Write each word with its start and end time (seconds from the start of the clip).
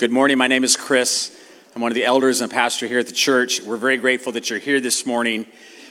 Good 0.00 0.10
morning. 0.10 0.38
My 0.38 0.46
name 0.46 0.64
is 0.64 0.78
Chris. 0.78 1.38
I'm 1.76 1.82
one 1.82 1.92
of 1.92 1.94
the 1.94 2.06
elders 2.06 2.40
and 2.40 2.50
pastor 2.50 2.86
here 2.86 3.00
at 3.00 3.06
the 3.06 3.12
church. 3.12 3.60
We're 3.60 3.76
very 3.76 3.98
grateful 3.98 4.32
that 4.32 4.48
you're 4.48 4.58
here 4.58 4.80
this 4.80 5.04
morning. 5.04 5.44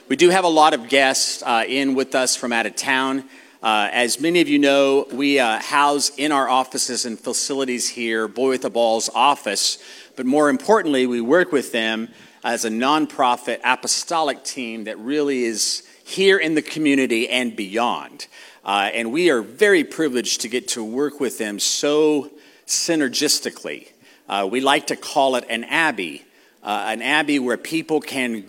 We 0.07 0.15
do 0.15 0.31
have 0.31 0.45
a 0.45 0.49
lot 0.49 0.73
of 0.73 0.89
guests 0.89 1.43
uh, 1.43 1.63
in 1.67 1.93
with 1.93 2.15
us 2.15 2.35
from 2.35 2.51
out 2.51 2.65
of 2.65 2.75
town. 2.75 3.25
Uh, 3.61 3.87
as 3.91 4.19
many 4.19 4.41
of 4.41 4.49
you 4.49 4.57
know, 4.57 5.05
we 5.13 5.37
uh, 5.37 5.59
house 5.59 6.09
in 6.17 6.31
our 6.31 6.49
offices 6.49 7.05
and 7.05 7.19
facilities 7.19 7.87
here 7.87 8.27
Boy 8.27 8.49
with 8.49 8.63
the 8.63 8.71
Ball's 8.71 9.11
office, 9.13 9.77
but 10.15 10.25
more 10.25 10.49
importantly, 10.49 11.05
we 11.05 11.21
work 11.21 11.51
with 11.51 11.71
them 11.71 12.09
as 12.43 12.65
a 12.65 12.69
nonprofit 12.69 13.59
apostolic 13.63 14.43
team 14.43 14.85
that 14.85 14.97
really 14.97 15.43
is 15.43 15.87
here 16.03 16.39
in 16.39 16.55
the 16.55 16.63
community 16.63 17.29
and 17.29 17.55
beyond. 17.55 18.25
Uh, 18.65 18.89
and 18.91 19.11
we 19.11 19.29
are 19.29 19.43
very 19.43 19.83
privileged 19.83 20.41
to 20.41 20.47
get 20.47 20.67
to 20.69 20.83
work 20.83 21.19
with 21.19 21.37
them 21.37 21.59
so 21.59 22.31
synergistically. 22.65 23.89
Uh, 24.29 24.47
we 24.49 24.61
like 24.61 24.85
to 24.87 24.95
call 24.95 25.35
it 25.37 25.45
an 25.49 25.63
abbey, 25.63 26.23
uh, 26.61 26.85
an 26.87 27.01
abbey 27.01 27.39
where 27.39 27.57
people 27.57 27.99
can 27.99 28.45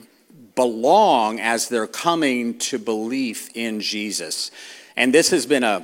belong 0.55 1.41
as 1.41 1.70
they're 1.70 1.86
coming 1.86 2.59
to 2.59 2.78
belief 2.78 3.48
in 3.55 3.80
Jesus. 3.80 4.50
And 4.95 5.14
this 5.14 5.30
has 5.30 5.46
been 5.46 5.64
a, 5.64 5.82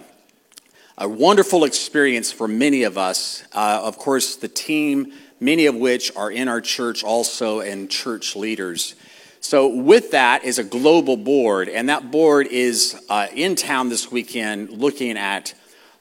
a 0.99 1.09
wonderful 1.09 1.65
experience 1.65 2.31
for 2.31 2.47
many 2.47 2.83
of 2.83 2.99
us. 2.99 3.43
Uh, 3.55 3.81
of 3.83 3.97
course, 3.97 4.37
the 4.37 4.49
team, 4.49 5.15
many 5.41 5.65
of 5.65 5.75
which 5.75 6.15
are 6.15 6.31
in 6.31 6.47
our 6.47 6.61
church 6.61 7.03
also, 7.03 7.61
and 7.61 7.91
church 7.91 8.37
leaders. 8.37 8.97
So, 9.41 9.67
with 9.67 10.11
that 10.11 10.45
is 10.45 10.59
a 10.59 10.65
global 10.65 11.17
board, 11.17 11.71
and 11.71 11.89
that 11.89 12.11
board 12.11 12.49
is 12.49 13.01
uh, 13.09 13.29
in 13.35 13.55
town 13.55 13.89
this 13.89 14.13
weekend 14.13 14.71
looking 14.71 15.17
at. 15.17 15.55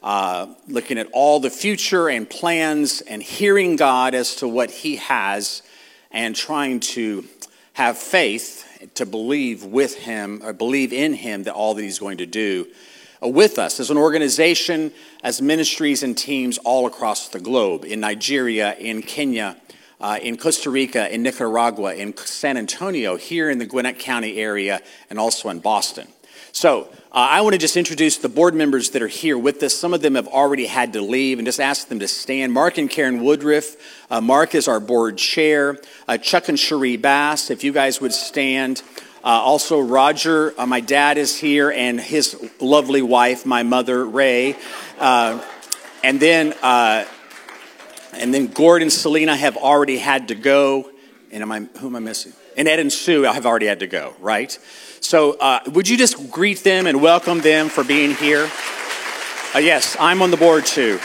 Uh, 0.06 0.54
looking 0.68 0.98
at 0.98 1.08
all 1.12 1.40
the 1.40 1.50
future 1.50 2.08
and 2.08 2.30
plans 2.30 3.00
and 3.00 3.20
hearing 3.20 3.74
God 3.74 4.14
as 4.14 4.36
to 4.36 4.46
what 4.46 4.70
He 4.70 4.94
has 4.98 5.62
and 6.12 6.36
trying 6.36 6.78
to 6.78 7.24
have 7.72 7.98
faith 7.98 8.88
to 8.94 9.04
believe 9.04 9.64
with 9.64 9.96
Him 9.96 10.42
or 10.44 10.52
believe 10.52 10.92
in 10.92 11.12
Him 11.12 11.42
that 11.42 11.54
all 11.54 11.74
that 11.74 11.82
He's 11.82 11.98
going 11.98 12.18
to 12.18 12.26
do 12.26 12.68
uh, 13.20 13.26
with 13.26 13.58
us 13.58 13.80
as 13.80 13.90
an 13.90 13.96
organization, 13.96 14.92
as 15.24 15.42
ministries 15.42 16.04
and 16.04 16.16
teams 16.16 16.56
all 16.58 16.86
across 16.86 17.28
the 17.30 17.40
globe 17.40 17.84
in 17.84 17.98
Nigeria, 17.98 18.76
in 18.76 19.02
Kenya, 19.02 19.56
uh, 20.00 20.20
in 20.22 20.36
Costa 20.36 20.70
Rica, 20.70 21.12
in 21.12 21.24
Nicaragua, 21.24 21.96
in 21.96 22.16
San 22.16 22.56
Antonio, 22.56 23.16
here 23.16 23.50
in 23.50 23.58
the 23.58 23.66
Gwinnett 23.66 23.98
County 23.98 24.38
area, 24.38 24.82
and 25.10 25.18
also 25.18 25.48
in 25.48 25.58
Boston. 25.58 26.06
So, 26.52 26.88
uh, 27.16 27.28
I 27.30 27.40
want 27.40 27.54
to 27.54 27.58
just 27.58 27.78
introduce 27.78 28.18
the 28.18 28.28
board 28.28 28.54
members 28.54 28.90
that 28.90 29.00
are 29.00 29.08
here 29.08 29.38
with 29.38 29.62
us. 29.62 29.74
Some 29.74 29.94
of 29.94 30.02
them 30.02 30.16
have 30.16 30.28
already 30.28 30.66
had 30.66 30.92
to 30.92 31.00
leave 31.00 31.38
and 31.38 31.46
just 31.46 31.60
ask 31.60 31.88
them 31.88 31.98
to 32.00 32.08
stand. 32.08 32.52
Mark 32.52 32.76
and 32.76 32.90
Karen 32.90 33.22
Woodruff. 33.22 33.76
Uh, 34.10 34.20
Mark 34.20 34.54
is 34.54 34.68
our 34.68 34.80
board 34.80 35.16
chair. 35.16 35.78
Uh, 36.06 36.18
Chuck 36.18 36.50
and 36.50 36.58
Cherie 36.58 36.98
Bass, 36.98 37.50
if 37.50 37.64
you 37.64 37.72
guys 37.72 38.02
would 38.02 38.12
stand. 38.12 38.82
Uh, 39.24 39.28
also, 39.28 39.80
Roger, 39.80 40.54
uh, 40.58 40.66
my 40.66 40.80
dad 40.80 41.16
is 41.16 41.38
here, 41.38 41.70
and 41.70 41.98
his 41.98 42.50
lovely 42.60 43.02
wife, 43.02 43.46
my 43.46 43.62
mother, 43.62 44.04
Ray. 44.04 44.54
Uh, 44.98 45.42
and 46.04 46.20
then, 46.20 46.54
and 46.62 48.34
then 48.34 48.48
Gordon 48.48 48.86
and 48.86 48.92
Selena 48.92 49.34
have 49.34 49.56
already 49.56 49.98
had 49.98 50.28
to 50.28 50.34
go. 50.34 50.90
And 51.32 51.42
am 51.42 51.50
I, 51.50 51.60
who 51.78 51.86
am 51.86 51.96
I 51.96 52.00
missing? 52.00 52.34
And 52.56 52.68
Ed 52.68 52.78
and 52.78 52.92
Sue 52.92 53.22
have 53.22 53.46
already 53.46 53.66
had 53.66 53.80
to 53.80 53.86
go, 53.86 54.14
right? 54.20 54.58
So, 55.00 55.32
uh, 55.38 55.60
would 55.72 55.88
you 55.88 55.96
just 55.96 56.30
greet 56.30 56.64
them 56.64 56.86
and 56.86 57.00
welcome 57.00 57.40
them 57.40 57.68
for 57.68 57.84
being 57.84 58.14
here? 58.14 58.50
Uh, 59.54 59.58
yes, 59.58 59.96
I'm 59.98 60.22
on 60.22 60.30
the 60.30 60.36
board 60.36 60.66
too. 60.66 60.98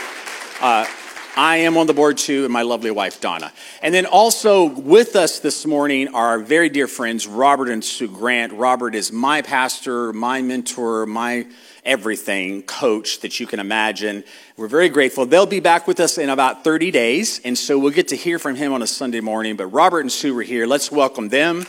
I 1.37 1.57
am 1.57 1.77
on 1.77 1.87
the 1.87 1.93
board 1.93 2.17
too, 2.17 2.43
and 2.43 2.51
my 2.51 2.63
lovely 2.63 2.91
wife, 2.91 3.21
Donna. 3.21 3.53
And 3.81 3.93
then 3.93 4.05
also 4.05 4.65
with 4.65 5.15
us 5.15 5.39
this 5.39 5.65
morning 5.65 6.09
are 6.09 6.27
our 6.27 6.39
very 6.39 6.67
dear 6.67 6.87
friends, 6.87 7.25
Robert 7.25 7.69
and 7.69 7.83
Sue 7.83 8.09
Grant. 8.09 8.51
Robert 8.51 8.95
is 8.95 9.13
my 9.13 9.41
pastor, 9.41 10.11
my 10.11 10.41
mentor, 10.41 11.05
my 11.05 11.47
everything 11.85 12.63
coach 12.63 13.21
that 13.21 13.39
you 13.39 13.47
can 13.47 13.61
imagine. 13.61 14.25
We're 14.57 14.67
very 14.67 14.89
grateful. 14.89 15.25
They'll 15.25 15.45
be 15.45 15.61
back 15.61 15.87
with 15.87 16.01
us 16.01 16.17
in 16.17 16.29
about 16.29 16.65
30 16.65 16.91
days, 16.91 17.39
and 17.45 17.57
so 17.57 17.79
we'll 17.79 17.93
get 17.93 18.09
to 18.09 18.17
hear 18.17 18.37
from 18.37 18.55
him 18.55 18.73
on 18.73 18.81
a 18.81 18.87
Sunday 18.87 19.21
morning. 19.21 19.55
But 19.55 19.67
Robert 19.67 20.01
and 20.01 20.11
Sue 20.11 20.37
are 20.37 20.43
here. 20.43 20.67
Let's 20.67 20.91
welcome 20.91 21.29
them. 21.29 21.65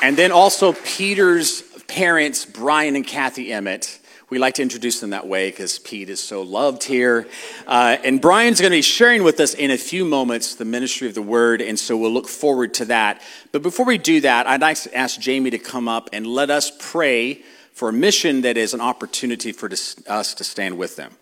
And 0.00 0.16
then 0.16 0.30
also 0.32 0.72
Peter's 0.72 1.62
parents, 1.88 2.44
Brian 2.44 2.94
and 2.96 3.06
Kathy 3.06 3.52
Emmett. 3.52 3.98
We 4.30 4.38
like 4.38 4.54
to 4.54 4.62
introduce 4.62 5.00
them 5.00 5.10
that 5.10 5.26
way 5.26 5.50
because 5.50 5.78
Pete 5.78 6.10
is 6.10 6.20
so 6.20 6.42
loved 6.42 6.84
here. 6.84 7.26
Uh, 7.66 7.96
and 8.04 8.20
Brian's 8.20 8.60
going 8.60 8.70
to 8.70 8.76
be 8.76 8.82
sharing 8.82 9.22
with 9.22 9.40
us 9.40 9.54
in 9.54 9.70
a 9.70 9.78
few 9.78 10.04
moments 10.04 10.54
the 10.54 10.66
ministry 10.66 11.08
of 11.08 11.14
the 11.14 11.22
word, 11.22 11.62
and 11.62 11.78
so 11.78 11.96
we'll 11.96 12.12
look 12.12 12.28
forward 12.28 12.74
to 12.74 12.84
that. 12.86 13.22
But 13.52 13.62
before 13.62 13.86
we 13.86 13.96
do 13.96 14.20
that, 14.20 14.46
I'd 14.46 14.60
like 14.60 14.76
to 14.82 14.94
ask 14.94 15.18
Jamie 15.18 15.50
to 15.50 15.58
come 15.58 15.88
up 15.88 16.10
and 16.12 16.26
let 16.26 16.50
us 16.50 16.70
pray 16.78 17.42
for 17.72 17.88
a 17.88 17.92
mission 17.92 18.42
that 18.42 18.58
is 18.58 18.74
an 18.74 18.82
opportunity 18.82 19.50
for 19.50 19.70
us 20.06 20.34
to 20.34 20.44
stand 20.44 20.76
with 20.76 20.96
them. 20.96 21.12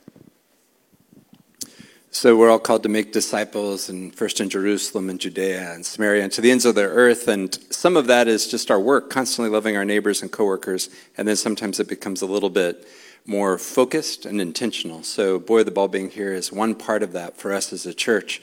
So 2.18 2.34
we're 2.34 2.48
all 2.48 2.58
called 2.58 2.82
to 2.84 2.88
make 2.88 3.12
disciples, 3.12 3.90
and 3.90 4.14
first 4.14 4.40
in 4.40 4.48
Jerusalem 4.48 5.10
and 5.10 5.20
Judea 5.20 5.74
and 5.74 5.84
Samaria 5.84 6.22
and 6.22 6.32
to 6.32 6.40
the 6.40 6.50
ends 6.50 6.64
of 6.64 6.74
the 6.74 6.84
earth. 6.84 7.28
And 7.28 7.54
some 7.68 7.94
of 7.94 8.06
that 8.06 8.26
is 8.26 8.48
just 8.48 8.70
our 8.70 8.80
work, 8.80 9.10
constantly 9.10 9.50
loving 9.50 9.76
our 9.76 9.84
neighbors 9.84 10.22
and 10.22 10.32
coworkers. 10.32 10.88
And 11.18 11.28
then 11.28 11.36
sometimes 11.36 11.78
it 11.78 11.88
becomes 11.88 12.22
a 12.22 12.26
little 12.26 12.48
bit 12.48 12.88
more 13.26 13.58
focused 13.58 14.24
and 14.24 14.40
intentional. 14.40 15.02
So, 15.02 15.38
boy, 15.38 15.64
the 15.64 15.70
ball 15.70 15.88
being 15.88 16.08
here 16.08 16.32
is 16.32 16.50
one 16.50 16.74
part 16.74 17.02
of 17.02 17.12
that 17.12 17.36
for 17.36 17.52
us 17.52 17.70
as 17.70 17.84
a 17.84 17.92
church. 17.92 18.40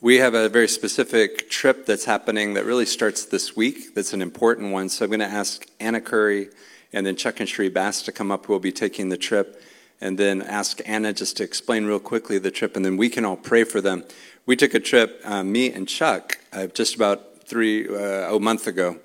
We 0.00 0.18
have 0.18 0.34
a 0.34 0.48
very 0.48 0.68
specific 0.68 1.50
trip 1.50 1.84
that's 1.84 2.04
happening 2.04 2.54
that 2.54 2.64
really 2.64 2.86
starts 2.86 3.24
this 3.24 3.56
week. 3.56 3.92
That's 3.96 4.12
an 4.12 4.22
important 4.22 4.70
one. 4.70 4.88
So 4.88 5.04
I'm 5.04 5.10
going 5.10 5.18
to 5.18 5.26
ask 5.26 5.66
Anna 5.80 6.00
Curry 6.00 6.50
and 6.92 7.04
then 7.04 7.16
Chuck 7.16 7.40
and 7.40 7.48
Cherie 7.48 7.70
Bass 7.70 8.02
to 8.02 8.12
come 8.12 8.30
up. 8.30 8.48
We'll 8.48 8.60
be 8.60 8.70
taking 8.70 9.08
the 9.08 9.18
trip 9.18 9.60
and 10.00 10.18
then 10.18 10.42
ask 10.42 10.80
Anna 10.84 11.12
just 11.12 11.36
to 11.38 11.44
explain 11.44 11.86
real 11.86 12.00
quickly 12.00 12.38
the 12.38 12.50
trip, 12.50 12.76
and 12.76 12.84
then 12.84 12.96
we 12.96 13.08
can 13.08 13.24
all 13.24 13.36
pray 13.36 13.64
for 13.64 13.80
them. 13.80 14.04
We 14.44 14.56
took 14.56 14.74
a 14.74 14.80
trip, 14.80 15.20
uh, 15.24 15.42
me 15.42 15.72
and 15.72 15.88
Chuck, 15.88 16.38
uh, 16.52 16.66
just 16.68 16.94
about 16.94 17.42
three 17.44 17.88
uh, 17.88 18.34
a 18.34 18.40
month 18.40 18.66
ago, 18.66 18.98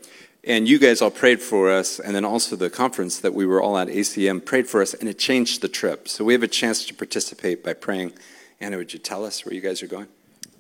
and 0.44 0.68
you 0.68 0.80
guys 0.80 1.02
all 1.02 1.12
prayed 1.12 1.42
for 1.42 1.72
us, 1.72 2.00
and 2.00 2.16
then 2.16 2.26
also 2.26 2.56
the 2.56 2.70
conference 2.70 3.20
that 3.20 3.34
we 3.34 3.46
were 3.46 3.62
all 3.62 3.78
at 3.78 3.88
ACM 3.88 4.44
prayed 4.44 4.68
for 4.68 4.82
us, 4.82 4.94
and 4.94 5.08
it 5.08 5.18
changed 5.18 5.62
the 5.62 5.68
trip. 5.68 6.08
So 6.08 6.26
we 6.26 6.34
have 6.34 6.44
a 6.44 6.48
chance 6.48 6.86
to 6.86 6.94
participate 6.94 7.64
by 7.64 7.74
praying. 7.74 8.14
Anna, 8.60 8.78
would 8.78 8.94
you 8.94 9.00
tell 9.00 9.26
us 9.26 9.46
where 9.46 9.54
you 9.54 9.62
guys 9.62 9.82
are 9.82 9.88
going? 9.88 10.08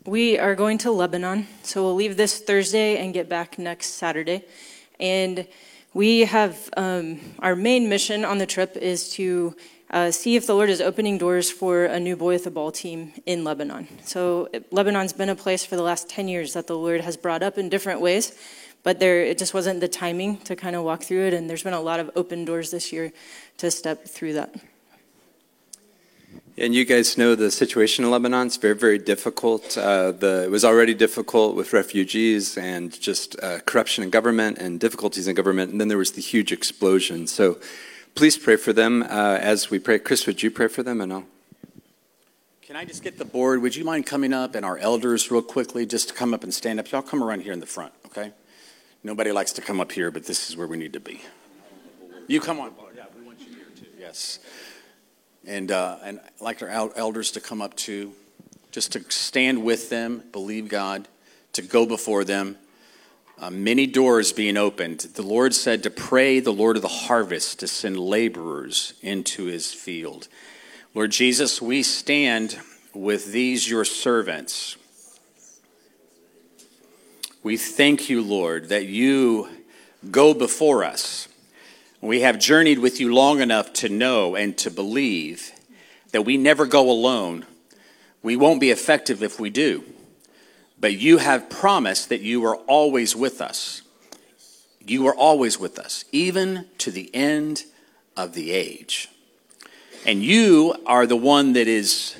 We 0.05 0.39
are 0.39 0.55
going 0.55 0.79
to 0.79 0.91
Lebanon, 0.91 1.47
so 1.61 1.83
we'll 1.83 1.95
leave 1.95 2.17
this 2.17 2.39
Thursday 2.39 2.97
and 2.97 3.13
get 3.13 3.29
back 3.29 3.59
next 3.59 3.89
Saturday, 3.95 4.45
and 4.99 5.47
we 5.93 6.21
have 6.21 6.69
um, 6.77 7.19
our 7.39 7.55
main 7.55 7.89
mission 7.89 8.23
on 8.23 8.37
the 8.37 8.45
trip 8.45 8.77
is 8.77 9.09
to 9.11 9.55
uh, 9.91 10.09
see 10.09 10.35
if 10.37 10.47
the 10.47 10.55
Lord 10.55 10.69
is 10.69 10.79
opening 10.79 11.17
doors 11.17 11.51
for 11.51 11.83
a 11.85 11.99
new 11.99 12.15
boy 12.15 12.33
with 12.33 12.47
a 12.47 12.51
ball 12.51 12.71
team 12.71 13.11
in 13.25 13.43
Lebanon. 13.43 13.87
So 14.03 14.47
Lebanon's 14.71 15.13
been 15.13 15.29
a 15.29 15.35
place 15.35 15.65
for 15.65 15.75
the 15.75 15.83
last 15.83 16.09
10 16.09 16.29
years 16.29 16.53
that 16.53 16.67
the 16.67 16.77
Lord 16.77 17.01
has 17.01 17.17
brought 17.17 17.43
up 17.43 17.57
in 17.57 17.67
different 17.67 17.99
ways, 17.99 18.33
but 18.83 18.99
there 18.99 19.21
it 19.21 19.37
just 19.37 19.53
wasn't 19.53 19.81
the 19.81 19.89
timing 19.89 20.37
to 20.37 20.55
kind 20.55 20.75
of 20.75 20.83
walk 20.83 21.03
through 21.03 21.27
it, 21.27 21.33
and 21.33 21.49
there's 21.49 21.63
been 21.63 21.73
a 21.73 21.81
lot 21.81 21.99
of 21.99 22.09
open 22.15 22.45
doors 22.45 22.71
this 22.71 22.93
year 22.93 23.11
to 23.57 23.69
step 23.69 24.05
through 24.05 24.33
that. 24.33 24.55
And 26.57 26.75
you 26.75 26.85
guys 26.85 27.17
know 27.17 27.35
the 27.35 27.49
situation 27.49 28.05
in 28.05 28.11
Lebanon 28.11 28.47
is 28.47 28.57
very, 28.57 28.75
very 28.75 28.97
difficult. 28.97 29.77
Uh, 29.77 30.11
the, 30.11 30.43
it 30.43 30.51
was 30.51 30.63
already 30.63 30.93
difficult 30.93 31.55
with 31.55 31.73
refugees 31.73 32.57
and 32.57 32.97
just 32.99 33.41
uh, 33.41 33.59
corruption 33.65 34.03
in 34.03 34.09
government 34.09 34.57
and 34.57 34.79
difficulties 34.79 35.27
in 35.27 35.35
government, 35.35 35.71
and 35.71 35.81
then 35.81 35.87
there 35.89 35.97
was 35.97 36.13
the 36.13 36.21
huge 36.21 36.51
explosion. 36.51 37.27
So 37.27 37.57
Please 38.15 38.37
pray 38.37 38.55
for 38.55 38.73
them 38.73 39.03
uh, 39.03 39.37
as 39.41 39.69
we 39.69 39.79
pray. 39.79 39.97
Chris, 39.97 40.27
would 40.27 40.43
you 40.43 40.51
pray 40.51 40.67
for 40.67 40.83
them 40.83 41.01
and 41.01 41.13
I'll. 41.13 41.25
Can 42.61 42.75
I 42.75 42.85
just 42.85 43.03
get 43.03 43.17
the 43.17 43.25
board? 43.25 43.61
Would 43.61 43.75
you 43.75 43.83
mind 43.83 44.05
coming 44.05 44.31
up 44.31 44.55
and 44.55 44.65
our 44.65 44.77
elders, 44.77 45.29
real 45.29 45.41
quickly, 45.41 45.85
just 45.85 46.09
to 46.09 46.13
come 46.13 46.33
up 46.33 46.43
and 46.43 46.53
stand 46.53 46.79
up? 46.79 46.89
Y'all 46.91 47.01
come 47.01 47.23
around 47.23 47.41
here 47.41 47.51
in 47.51 47.59
the 47.59 47.65
front, 47.65 47.91
okay? 48.05 48.31
Nobody 49.03 49.31
likes 49.31 49.51
to 49.53 49.61
come 49.61 49.81
up 49.81 49.91
here, 49.91 50.11
but 50.11 50.25
this 50.25 50.49
is 50.49 50.55
where 50.55 50.67
we 50.67 50.77
need 50.77 50.93
to 50.93 50.99
be. 50.99 51.21
You 52.27 52.39
come 52.39 52.59
on. 52.59 52.71
Yeah, 52.95 53.03
we 53.17 53.25
want 53.25 53.39
you 53.39 53.47
here 53.47 53.65
too. 53.75 53.87
Yes. 53.99 54.39
And, 55.45 55.71
uh, 55.71 55.97
and 56.03 56.19
I'd 56.19 56.41
like 56.41 56.61
our 56.61 56.69
elders 56.69 57.31
to 57.31 57.41
come 57.41 57.61
up 57.61 57.75
too, 57.75 58.13
just 58.71 58.93
to 58.93 59.03
stand 59.11 59.63
with 59.63 59.89
them, 59.89 60.23
believe 60.31 60.69
God, 60.69 61.07
to 61.53 61.61
go 61.61 61.85
before 61.85 62.23
them 62.23 62.57
uh, 63.41 63.49
many 63.49 63.87
doors 63.87 64.31
being 64.31 64.55
opened. 64.55 64.99
The 64.99 65.23
Lord 65.23 65.55
said 65.55 65.81
to 65.83 65.89
pray 65.89 66.39
the 66.39 66.53
Lord 66.53 66.75
of 66.75 66.83
the 66.83 66.87
harvest 66.87 67.59
to 67.59 67.67
send 67.67 67.99
laborers 67.99 68.93
into 69.01 69.45
his 69.45 69.73
field. 69.73 70.27
Lord 70.93 71.09
Jesus, 71.09 71.59
we 71.59 71.81
stand 71.81 72.59
with 72.93 73.31
these 73.31 73.67
your 73.67 73.83
servants. 73.83 74.77
We 77.41 77.57
thank 77.57 78.09
you, 78.09 78.21
Lord, 78.21 78.69
that 78.69 78.85
you 78.85 79.49
go 80.11 80.35
before 80.35 80.83
us. 80.83 81.27
We 81.99 82.21
have 82.21 82.37
journeyed 82.37 82.77
with 82.77 82.99
you 82.99 83.11
long 83.11 83.41
enough 83.41 83.73
to 83.73 83.89
know 83.89 84.35
and 84.35 84.55
to 84.59 84.69
believe 84.69 85.51
that 86.11 86.25
we 86.25 86.37
never 86.37 86.67
go 86.67 86.91
alone. 86.91 87.47
We 88.21 88.35
won't 88.35 88.61
be 88.61 88.69
effective 88.69 89.23
if 89.23 89.39
we 89.39 89.49
do. 89.49 89.83
But 90.81 90.97
you 90.97 91.19
have 91.19 91.49
promised 91.49 92.09
that 92.09 92.21
you 92.21 92.43
are 92.43 92.55
always 92.55 93.15
with 93.15 93.39
us. 93.39 93.83
You 94.85 95.07
are 95.07 95.15
always 95.15 95.59
with 95.59 95.77
us, 95.77 96.05
even 96.11 96.65
to 96.79 96.89
the 96.89 97.13
end 97.13 97.63
of 98.17 98.33
the 98.33 98.51
age. 98.51 99.07
And 100.07 100.23
you 100.23 100.75
are 100.87 101.05
the 101.05 101.15
one 101.15 101.53
that 101.53 101.67
is 101.67 102.19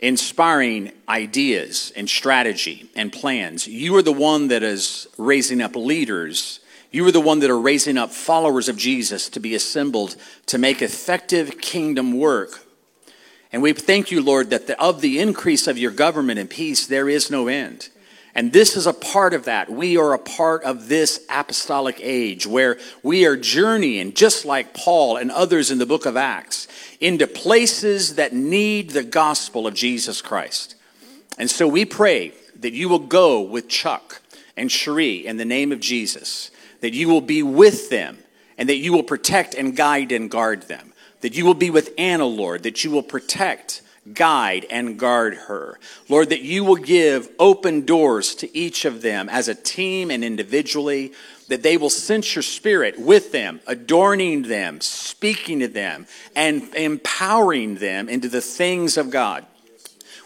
inspiring 0.00 0.92
ideas 1.06 1.92
and 1.96 2.08
strategy 2.08 2.88
and 2.96 3.12
plans. 3.12 3.68
You 3.68 3.94
are 3.96 4.02
the 4.02 4.10
one 4.10 4.48
that 4.48 4.62
is 4.62 5.06
raising 5.18 5.60
up 5.60 5.76
leaders. 5.76 6.60
You 6.90 7.06
are 7.06 7.12
the 7.12 7.20
one 7.20 7.40
that 7.40 7.50
are 7.50 7.60
raising 7.60 7.98
up 7.98 8.10
followers 8.10 8.70
of 8.70 8.78
Jesus 8.78 9.28
to 9.28 9.40
be 9.40 9.54
assembled 9.54 10.16
to 10.46 10.56
make 10.56 10.80
effective 10.80 11.60
kingdom 11.60 12.18
work. 12.18 12.64
And 13.52 13.60
we 13.60 13.74
thank 13.74 14.10
you, 14.10 14.22
Lord, 14.22 14.48
that 14.48 14.66
the, 14.66 14.80
of 14.80 15.02
the 15.02 15.18
increase 15.18 15.66
of 15.66 15.76
your 15.76 15.90
government 15.90 16.38
and 16.38 16.48
peace, 16.48 16.86
there 16.86 17.10
is 17.10 17.30
no 17.30 17.48
end. 17.48 17.90
And 18.38 18.52
this 18.52 18.76
is 18.76 18.86
a 18.86 18.92
part 18.92 19.34
of 19.34 19.46
that. 19.46 19.68
We 19.68 19.96
are 19.96 20.14
a 20.14 20.18
part 20.18 20.62
of 20.62 20.86
this 20.86 21.26
apostolic 21.28 21.98
age 22.00 22.46
where 22.46 22.78
we 23.02 23.26
are 23.26 23.36
journeying, 23.36 24.14
just 24.14 24.44
like 24.44 24.74
Paul 24.74 25.16
and 25.16 25.32
others 25.32 25.72
in 25.72 25.78
the 25.78 25.86
book 25.86 26.06
of 26.06 26.16
Acts, 26.16 26.68
into 27.00 27.26
places 27.26 28.14
that 28.14 28.32
need 28.32 28.90
the 28.90 29.02
gospel 29.02 29.66
of 29.66 29.74
Jesus 29.74 30.22
Christ. 30.22 30.76
And 31.36 31.50
so 31.50 31.66
we 31.66 31.84
pray 31.84 32.32
that 32.60 32.72
you 32.72 32.88
will 32.88 33.00
go 33.00 33.40
with 33.40 33.66
Chuck 33.66 34.22
and 34.56 34.70
Cherie 34.70 35.26
in 35.26 35.36
the 35.36 35.44
name 35.44 35.72
of 35.72 35.80
Jesus, 35.80 36.52
that 36.80 36.94
you 36.94 37.08
will 37.08 37.20
be 37.20 37.42
with 37.42 37.90
them, 37.90 38.18
and 38.56 38.68
that 38.68 38.76
you 38.76 38.92
will 38.92 39.02
protect 39.02 39.54
and 39.54 39.74
guide 39.74 40.12
and 40.12 40.30
guard 40.30 40.62
them, 40.68 40.92
that 41.22 41.36
you 41.36 41.44
will 41.44 41.54
be 41.54 41.70
with 41.70 41.92
Anna, 41.98 42.26
Lord, 42.26 42.62
that 42.62 42.84
you 42.84 42.92
will 42.92 43.02
protect 43.02 43.82
guide 44.14 44.66
and 44.70 44.98
guard 44.98 45.34
her. 45.34 45.78
Lord, 46.08 46.30
that 46.30 46.42
you 46.42 46.64
will 46.64 46.76
give 46.76 47.28
open 47.38 47.84
doors 47.84 48.34
to 48.36 48.56
each 48.56 48.84
of 48.84 49.02
them 49.02 49.28
as 49.28 49.48
a 49.48 49.54
team 49.54 50.10
and 50.10 50.24
individually, 50.24 51.12
that 51.48 51.62
they 51.62 51.76
will 51.76 51.90
sense 51.90 52.34
your 52.34 52.42
spirit 52.42 52.98
with 52.98 53.32
them, 53.32 53.60
adorning 53.66 54.42
them, 54.42 54.80
speaking 54.80 55.60
to 55.60 55.68
them, 55.68 56.06
and 56.36 56.74
empowering 56.74 57.76
them 57.76 58.08
into 58.08 58.28
the 58.28 58.40
things 58.40 58.96
of 58.96 59.10
God. 59.10 59.46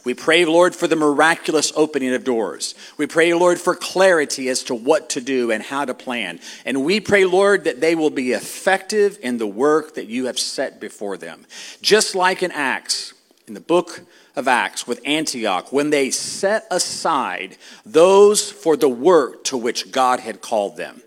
We 0.04 0.14
pray, 0.14 0.44
Lord, 0.44 0.74
for 0.74 0.88
the 0.88 0.96
miraculous 0.96 1.72
opening 1.76 2.12
of 2.12 2.24
doors. 2.24 2.74
We 2.96 3.06
pray, 3.06 3.34
Lord, 3.34 3.60
for 3.60 3.76
clarity 3.76 4.48
as 4.48 4.64
to 4.64 4.74
what 4.74 5.10
to 5.10 5.20
do 5.20 5.52
and 5.52 5.62
how 5.62 5.84
to 5.84 5.94
plan. 5.94 6.40
And 6.64 6.84
we 6.84 6.98
pray, 6.98 7.24
Lord, 7.24 7.64
that 7.64 7.80
they 7.80 7.94
will 7.94 8.10
be 8.10 8.32
effective 8.32 9.18
in 9.22 9.38
the 9.38 9.46
work 9.46 9.94
that 9.94 10.08
you 10.08 10.26
have 10.26 10.40
set 10.40 10.80
before 10.80 11.16
them. 11.16 11.46
Just 11.82 12.16
like 12.16 12.42
in 12.42 12.50
Acts, 12.50 13.11
in 13.46 13.54
the 13.54 13.60
book 13.60 14.02
of 14.36 14.48
Acts 14.48 14.86
with 14.86 15.00
Antioch 15.04 15.72
when 15.72 15.90
they 15.90 16.10
set 16.10 16.66
aside 16.70 17.56
those 17.84 18.50
for 18.50 18.76
the 18.76 18.88
work 18.88 19.44
to 19.44 19.56
which 19.56 19.92
God 19.92 20.20
had 20.20 20.40
called 20.40 20.76
them. 20.76 21.02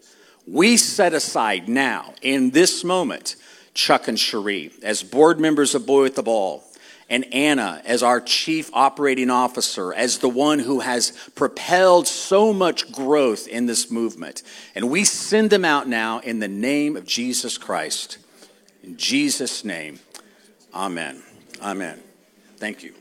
We 0.48 0.78
set 0.78 1.14
aside 1.14 1.68
now, 1.68 2.14
in 2.22 2.52
this 2.52 2.84
moment, 2.84 3.36
Chuck 3.74 4.08
and 4.08 4.20
Cherie 4.20 4.72
as 4.84 5.02
board 5.04 5.40
members 5.40 5.74
of 5.74 5.86
Boy 5.86 6.04
with 6.04 6.16
the 6.16 6.24
Ball, 6.24 6.64
and 7.10 7.26
Anna 7.34 7.82
as 7.86 8.02
our 8.02 8.20
chief 8.20 8.70
operating 8.74 9.30
officer, 9.30 9.94
as 9.94 10.20
the 10.20 10.30
one 10.30 10.60
who 10.60 10.80
has 10.80 11.12
propelled 11.36 12.08
so 12.08 12.52
much 12.52 12.92
growth 12.92 13.48
in 13.48 13.66
this 13.68 13.92
movement. 13.92 14.42
And 14.74 14.90
we 14.90 15.04
send 15.04 15.50
them 15.50 15.66
out 15.66 15.88
now 15.88 16.20
in 16.20 16.40
the 16.40 16.48
name 16.48 16.96
of 16.96 17.06
Jesus 17.06 17.58
Christ. 17.58 18.18
In 18.84 18.98
Jesus' 18.98 19.64
name, 19.64 20.00
amen. 20.74 21.22
Amen. 21.62 22.05
Thank 22.58 22.84
you. 22.84 22.94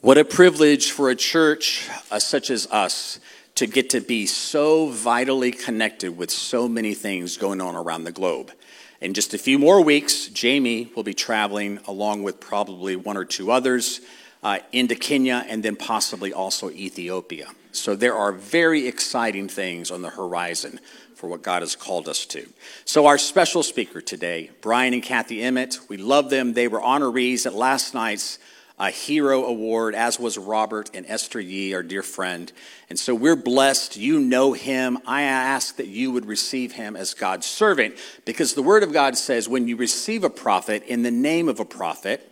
What 0.00 0.18
a 0.18 0.24
privilege 0.24 0.92
for 0.92 1.10
a 1.10 1.16
church 1.16 1.88
uh, 2.12 2.20
such 2.20 2.50
as 2.50 2.68
us 2.70 3.18
to 3.56 3.66
get 3.66 3.90
to 3.90 4.00
be 4.00 4.26
so 4.26 4.88
vitally 4.90 5.50
connected 5.50 6.16
with 6.16 6.30
so 6.30 6.68
many 6.68 6.94
things 6.94 7.36
going 7.36 7.60
on 7.60 7.74
around 7.74 8.04
the 8.04 8.12
globe. 8.12 8.52
In 9.00 9.14
just 9.14 9.34
a 9.34 9.38
few 9.38 9.58
more 9.58 9.82
weeks, 9.82 10.28
Jamie 10.28 10.92
will 10.94 11.02
be 11.02 11.14
traveling 11.14 11.80
along 11.86 12.22
with 12.22 12.38
probably 12.38 12.94
one 12.94 13.16
or 13.16 13.24
two 13.24 13.50
others 13.50 14.00
uh, 14.42 14.60
into 14.72 14.94
Kenya 14.94 15.44
and 15.48 15.62
then 15.62 15.74
possibly 15.74 16.32
also 16.32 16.70
Ethiopia. 16.70 17.48
So 17.72 17.96
there 17.96 18.14
are 18.14 18.32
very 18.32 18.86
exciting 18.86 19.48
things 19.48 19.90
on 19.90 20.02
the 20.02 20.10
horizon 20.10 20.80
for 21.16 21.28
what 21.28 21.42
God 21.42 21.62
has 21.62 21.74
called 21.74 22.08
us 22.08 22.26
to. 22.26 22.46
So, 22.84 23.06
our 23.06 23.18
special 23.18 23.62
speaker 23.62 24.00
today, 24.00 24.50
Brian 24.60 24.94
and 24.94 25.02
Kathy 25.02 25.42
Emmett, 25.42 25.80
we 25.88 25.96
love 25.96 26.30
them. 26.30 26.52
They 26.52 26.68
were 26.68 26.80
honorees 26.80 27.46
at 27.46 27.54
last 27.54 27.94
night's 27.94 28.38
uh, 28.78 28.90
Hero 28.90 29.44
Award, 29.44 29.94
as 29.94 30.20
was 30.20 30.36
Robert 30.36 30.90
and 30.92 31.06
Esther 31.08 31.40
Yee, 31.40 31.74
our 31.74 31.82
dear 31.82 32.02
friend. 32.02 32.52
And 32.90 32.98
so 32.98 33.14
we're 33.14 33.36
blessed. 33.36 33.96
You 33.96 34.20
know 34.20 34.52
him. 34.52 34.98
I 35.06 35.22
ask 35.22 35.76
that 35.76 35.86
you 35.86 36.12
would 36.12 36.26
receive 36.26 36.72
him 36.72 36.94
as 36.94 37.14
God's 37.14 37.46
servant 37.46 37.96
because 38.26 38.52
the 38.52 38.62
Word 38.62 38.82
of 38.82 38.92
God 38.92 39.16
says 39.16 39.48
when 39.48 39.66
you 39.66 39.76
receive 39.76 40.24
a 40.24 40.30
prophet 40.30 40.82
in 40.84 41.02
the 41.02 41.10
name 41.10 41.48
of 41.48 41.58
a 41.58 41.64
prophet, 41.64 42.30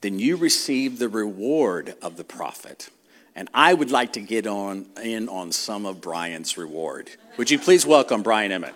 then 0.00 0.18
you 0.20 0.36
receive 0.36 0.98
the 0.98 1.08
reward 1.08 1.94
of 2.00 2.16
the 2.16 2.24
prophet. 2.24 2.90
And 3.36 3.50
I 3.52 3.74
would 3.74 3.90
like 3.90 4.12
to 4.12 4.20
get 4.20 4.46
on 4.46 4.86
in 5.02 5.28
on 5.28 5.50
some 5.50 5.86
of 5.86 6.00
Brian's 6.00 6.56
reward. 6.56 7.10
Would 7.36 7.50
you 7.50 7.58
please 7.58 7.84
welcome 7.84 8.22
Brian 8.22 8.52
Emmett? 8.52 8.74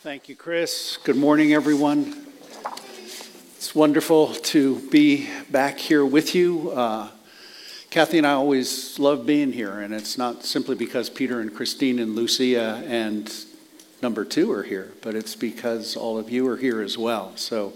Thank 0.00 0.28
you, 0.28 0.36
Chris. 0.36 0.98
Good 1.04 1.16
morning, 1.16 1.54
everyone. 1.54 2.26
It's 3.56 3.74
wonderful 3.74 4.34
to 4.34 4.78
be 4.90 5.28
back 5.50 5.78
here 5.78 6.04
with 6.04 6.34
you. 6.34 6.70
Uh, 6.70 7.08
Kathy 7.88 8.18
and 8.18 8.26
I 8.26 8.32
always 8.32 8.98
love 8.98 9.24
being 9.24 9.52
here, 9.52 9.80
and 9.80 9.94
it's 9.94 10.18
not 10.18 10.44
simply 10.44 10.74
because 10.74 11.08
Peter 11.08 11.40
and 11.40 11.54
Christine 11.54 11.98
and 11.98 12.14
Lucia 12.14 12.82
and 12.86 13.34
number 14.02 14.24
two 14.24 14.52
are 14.52 14.62
here, 14.62 14.92
but 15.02 15.14
it's 15.14 15.34
because 15.34 15.96
all 15.96 16.18
of 16.18 16.30
you 16.30 16.46
are 16.48 16.56
here 16.56 16.80
as 16.80 16.96
well. 16.96 17.32
So 17.36 17.72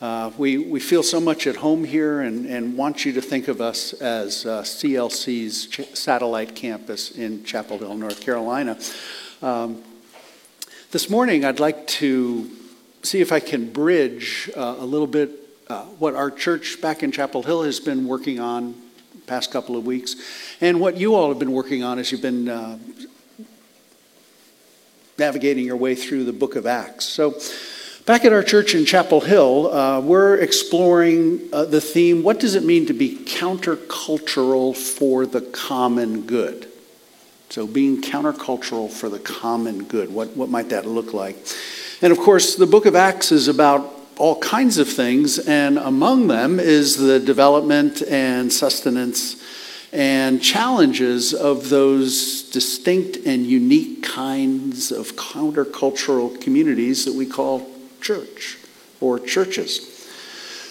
uh, 0.00 0.30
we, 0.36 0.58
we 0.58 0.80
feel 0.80 1.02
so 1.02 1.20
much 1.20 1.46
at 1.46 1.56
home 1.56 1.84
here 1.84 2.20
and, 2.20 2.46
and 2.46 2.76
want 2.76 3.04
you 3.04 3.12
to 3.12 3.22
think 3.22 3.48
of 3.48 3.60
us 3.60 3.92
as 3.94 4.44
uh, 4.44 4.62
CLC's 4.62 5.66
ch- 5.68 5.96
satellite 5.96 6.54
campus 6.54 7.10
in 7.12 7.44
Chapel 7.44 7.78
Hill, 7.78 7.94
North 7.94 8.20
Carolina. 8.20 8.78
Um, 9.42 9.82
this 10.90 11.08
morning, 11.08 11.44
I'd 11.44 11.60
like 11.60 11.86
to 11.86 12.50
see 13.02 13.20
if 13.20 13.32
I 13.32 13.40
can 13.40 13.72
bridge 13.72 14.50
uh, 14.56 14.76
a 14.78 14.84
little 14.84 15.06
bit 15.06 15.30
uh, 15.68 15.84
what 15.98 16.14
our 16.14 16.30
church 16.30 16.80
back 16.80 17.02
in 17.02 17.10
Chapel 17.10 17.42
Hill 17.42 17.62
has 17.62 17.80
been 17.80 18.06
working 18.06 18.38
on 18.38 18.74
past 19.26 19.50
couple 19.50 19.76
of 19.76 19.84
weeks 19.84 20.14
and 20.60 20.80
what 20.80 20.96
you 20.96 21.14
all 21.14 21.28
have 21.28 21.38
been 21.38 21.52
working 21.52 21.82
on 21.82 21.98
as 21.98 22.12
you've 22.12 22.22
been 22.22 22.48
uh, 22.48 22.78
navigating 25.18 25.64
your 25.64 25.76
way 25.76 25.94
through 25.94 26.24
the 26.24 26.32
book 26.32 26.56
of 26.56 26.66
Acts. 26.66 27.04
So, 27.06 27.38
back 28.04 28.24
at 28.24 28.32
our 28.32 28.42
church 28.42 28.74
in 28.74 28.84
Chapel 28.84 29.20
Hill, 29.20 29.72
uh, 29.72 30.00
we're 30.00 30.36
exploring 30.36 31.48
uh, 31.52 31.64
the 31.64 31.80
theme 31.80 32.22
what 32.22 32.38
does 32.38 32.54
it 32.54 32.64
mean 32.64 32.86
to 32.86 32.92
be 32.92 33.16
countercultural 33.16 34.76
for 34.76 35.24
the 35.24 35.40
common 35.40 36.22
good? 36.26 36.68
So, 37.48 37.66
being 37.66 38.02
countercultural 38.02 38.90
for 38.90 39.08
the 39.08 39.18
common 39.18 39.84
good, 39.84 40.12
what, 40.12 40.36
what 40.36 40.50
might 40.50 40.68
that 40.68 40.86
look 40.86 41.14
like? 41.14 41.36
And 42.02 42.12
of 42.12 42.18
course, 42.18 42.56
the 42.56 42.66
book 42.66 42.84
of 42.84 42.94
Acts 42.94 43.32
is 43.32 43.48
about 43.48 43.90
all 44.18 44.38
kinds 44.40 44.76
of 44.76 44.88
things, 44.88 45.38
and 45.38 45.78
among 45.78 46.26
them 46.28 46.60
is 46.60 46.96
the 46.96 47.18
development 47.20 48.02
and 48.02 48.52
sustenance 48.52 49.42
and 49.92 50.42
challenges 50.42 51.32
of 51.32 51.68
those 51.68 52.42
distinct 52.50 53.18
and 53.26 53.46
unique 53.46 54.02
kinds 54.02 54.90
of 54.90 55.12
countercultural 55.16 56.40
communities 56.40 57.04
that 57.04 57.14
we 57.14 57.26
call 57.26 57.66
church 58.00 58.58
or 59.00 59.18
churches. 59.18 59.92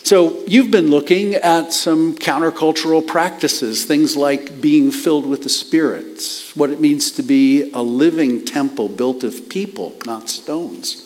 So, 0.04 0.44
you've 0.46 0.70
been 0.70 0.92
looking 0.92 1.34
at 1.34 1.74
some 1.74 2.16
countercultural 2.16 3.08
practices, 3.08 3.86
things 3.86 4.16
like 4.16 4.62
being 4.62 4.92
filled 4.92 5.26
with 5.26 5.42
the 5.42 5.50
Spirit, 5.50 6.52
what 6.54 6.70
it 6.70 6.80
means 6.80 7.10
to 7.14 7.24
be 7.24 7.72
a 7.72 7.82
living 7.82 8.46
temple 8.46 8.88
built 8.88 9.24
of 9.24 9.50
people, 9.50 9.96
not 10.06 10.30
stones 10.30 11.05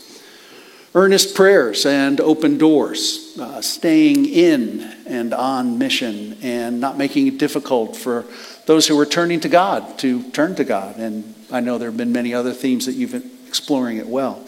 earnest 0.95 1.35
prayers 1.35 1.85
and 1.85 2.19
open 2.19 2.57
doors, 2.57 3.37
uh, 3.39 3.61
staying 3.61 4.25
in 4.25 4.81
and 5.05 5.33
on 5.33 5.77
mission, 5.77 6.37
and 6.41 6.79
not 6.79 6.97
making 6.97 7.27
it 7.27 7.37
difficult 7.37 7.95
for 7.95 8.25
those 8.65 8.87
who 8.87 8.99
are 8.99 9.05
turning 9.05 9.39
to 9.39 9.49
God 9.49 9.99
to 9.99 10.23
turn 10.31 10.55
to 10.55 10.63
God. 10.63 10.97
And 10.97 11.35
I 11.51 11.59
know 11.59 11.77
there 11.77 11.89
have 11.89 11.97
been 11.97 12.11
many 12.11 12.33
other 12.33 12.53
themes 12.53 12.85
that 12.85 12.93
you've 12.93 13.11
been 13.11 13.29
exploring 13.47 13.97
it 13.97 14.07
well. 14.07 14.45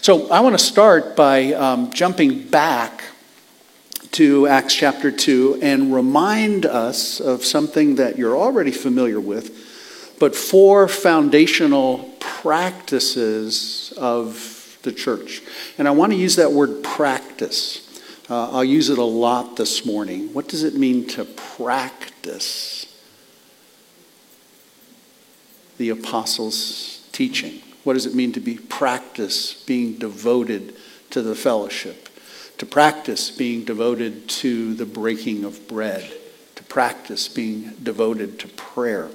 So 0.00 0.30
I 0.30 0.40
want 0.40 0.58
to 0.58 0.64
start 0.64 1.14
by 1.14 1.52
um, 1.52 1.92
jumping 1.92 2.48
back 2.48 3.04
to 4.12 4.46
Acts 4.46 4.74
chapter 4.74 5.10
2 5.10 5.60
and 5.62 5.94
remind 5.94 6.66
us 6.66 7.20
of 7.20 7.44
something 7.44 7.94
that 7.96 8.18
you're 8.18 8.36
already 8.36 8.72
familiar 8.72 9.20
with, 9.20 10.16
but 10.18 10.34
four 10.34 10.86
foundational 10.86 12.10
practices 12.20 13.94
of 13.96 14.51
the 14.82 14.92
church. 14.92 15.42
And 15.78 15.88
I 15.88 15.90
want 15.92 16.12
to 16.12 16.18
use 16.18 16.36
that 16.36 16.52
word 16.52 16.82
practice. 16.82 17.88
Uh, 18.28 18.50
I'll 18.50 18.64
use 18.64 18.90
it 18.90 18.98
a 18.98 19.04
lot 19.04 19.56
this 19.56 19.84
morning. 19.84 20.32
What 20.32 20.48
does 20.48 20.64
it 20.64 20.74
mean 20.74 21.06
to 21.08 21.24
practice 21.24 22.86
the 25.78 25.90
apostles' 25.90 27.06
teaching? 27.12 27.62
What 27.84 27.94
does 27.94 28.06
it 28.06 28.14
mean 28.14 28.32
to 28.32 28.40
be 28.40 28.56
practice 28.56 29.54
being 29.64 29.94
devoted 29.94 30.76
to 31.10 31.22
the 31.22 31.34
fellowship? 31.34 32.08
To 32.58 32.66
practice 32.66 33.30
being 33.30 33.64
devoted 33.64 34.28
to 34.28 34.74
the 34.74 34.86
breaking 34.86 35.44
of 35.44 35.66
bread? 35.66 36.12
To 36.54 36.62
practice 36.64 37.26
being 37.26 37.72
devoted 37.82 38.38
to 38.40 38.48
prayer? 38.48 39.10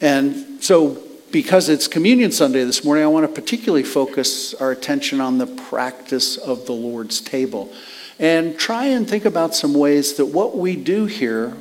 And 0.00 0.62
so, 0.64 1.02
because 1.32 1.68
it's 1.68 1.86
Communion 1.86 2.32
Sunday 2.32 2.64
this 2.64 2.84
morning, 2.84 3.04
I 3.04 3.08
want 3.08 3.26
to 3.26 3.40
particularly 3.40 3.84
focus 3.84 4.52
our 4.54 4.72
attention 4.72 5.20
on 5.20 5.38
the 5.38 5.46
practice 5.46 6.36
of 6.36 6.66
the 6.66 6.72
Lord's 6.72 7.20
table 7.20 7.72
and 8.18 8.58
try 8.58 8.86
and 8.86 9.08
think 9.08 9.24
about 9.24 9.54
some 9.54 9.72
ways 9.72 10.14
that 10.14 10.26
what 10.26 10.56
we 10.56 10.76
do 10.76 11.06
here, 11.06 11.56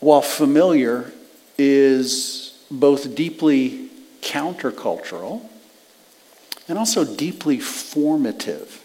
while 0.00 0.22
familiar, 0.22 1.12
is 1.58 2.64
both 2.70 3.14
deeply 3.14 3.88
countercultural 4.22 5.48
and 6.68 6.78
also 6.78 7.04
deeply 7.04 7.58
formative. 7.58 8.82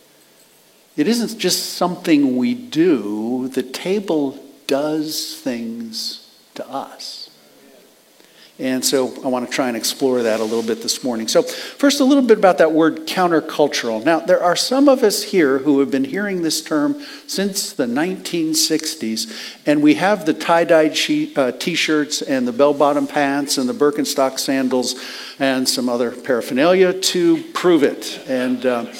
It 0.97 1.07
isn't 1.07 1.39
just 1.39 1.73
something 1.73 2.35
we 2.35 2.53
do, 2.53 3.47
the 3.49 3.63
table 3.63 4.43
does 4.67 5.35
things 5.35 6.29
to 6.55 6.67
us. 6.67 7.28
And 8.59 8.83
so 8.83 9.13
I 9.23 9.29
want 9.29 9.47
to 9.47 9.51
try 9.51 9.69
and 9.69 9.77
explore 9.77 10.21
that 10.23 10.41
a 10.41 10.43
little 10.43 10.63
bit 10.63 10.81
this 10.81 11.01
morning. 11.01 11.29
So, 11.29 11.43
first, 11.43 12.01
a 12.01 12.03
little 12.03 12.23
bit 12.23 12.37
about 12.37 12.57
that 12.57 12.73
word 12.73 13.07
countercultural. 13.07 14.03
Now, 14.03 14.19
there 14.19 14.43
are 14.43 14.57
some 14.57 14.89
of 14.89 15.01
us 15.01 15.23
here 15.23 15.59
who 15.59 15.79
have 15.79 15.89
been 15.89 16.03
hearing 16.03 16.41
this 16.41 16.61
term 16.61 17.01
since 17.25 17.71
the 17.71 17.85
1960s, 17.85 19.61
and 19.65 19.81
we 19.81 19.93
have 19.93 20.25
the 20.25 20.33
tie 20.33 20.65
dyed 20.65 20.91
uh, 21.37 21.53
t 21.53 21.73
shirts 21.73 22.21
and 22.21 22.45
the 22.45 22.51
bell 22.51 22.73
bottom 22.73 23.07
pants 23.07 23.57
and 23.57 23.69
the 23.69 23.73
Birkenstock 23.73 24.37
sandals 24.37 24.95
and 25.39 25.67
some 25.67 25.87
other 25.87 26.11
paraphernalia 26.11 26.91
to 26.99 27.41
prove 27.53 27.81
it. 27.81 28.19
And 28.27 28.65
uh, 28.65 28.93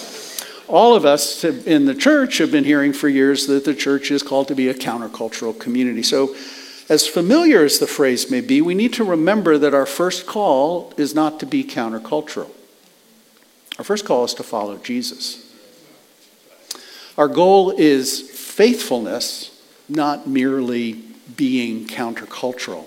all 0.69 0.95
of 0.95 1.03
us 1.03 1.43
in 1.43 1.83
the 1.83 1.95
church 1.95 2.37
have 2.37 2.51
been 2.51 2.63
hearing 2.63 2.93
for 2.93 3.09
years 3.09 3.47
that 3.47 3.65
the 3.65 3.75
church 3.75 4.09
is 4.09 4.23
called 4.23 4.47
to 4.47 4.55
be 4.55 4.69
a 4.69 4.73
countercultural 4.73 5.59
community. 5.59 6.03
So, 6.03 6.33
as 6.89 7.05
familiar 7.05 7.63
as 7.63 7.77
the 7.77 7.87
phrase 7.87 8.31
may 8.31 8.41
be, 8.41 8.61
we 8.61 8.73
need 8.73 8.93
to 8.93 9.03
remember 9.03 9.59
that 9.59 9.75
our 9.75 9.85
first 9.85 10.25
call 10.25 10.91
is 10.97 11.13
not 11.13 11.39
to 11.39 11.45
be 11.45 11.63
countercultural. 11.63 12.49
Our 13.77 13.83
first 13.83 14.05
call 14.05 14.25
is 14.25 14.33
to 14.33 14.43
follow 14.43 14.77
Jesus. 14.77 15.45
Our 17.15 17.27
goal 17.27 17.71
is 17.71 18.21
faithfulness, 18.21 19.61
not 19.87 20.27
merely 20.27 20.93
being 21.37 21.87
countercultural. 21.87 22.85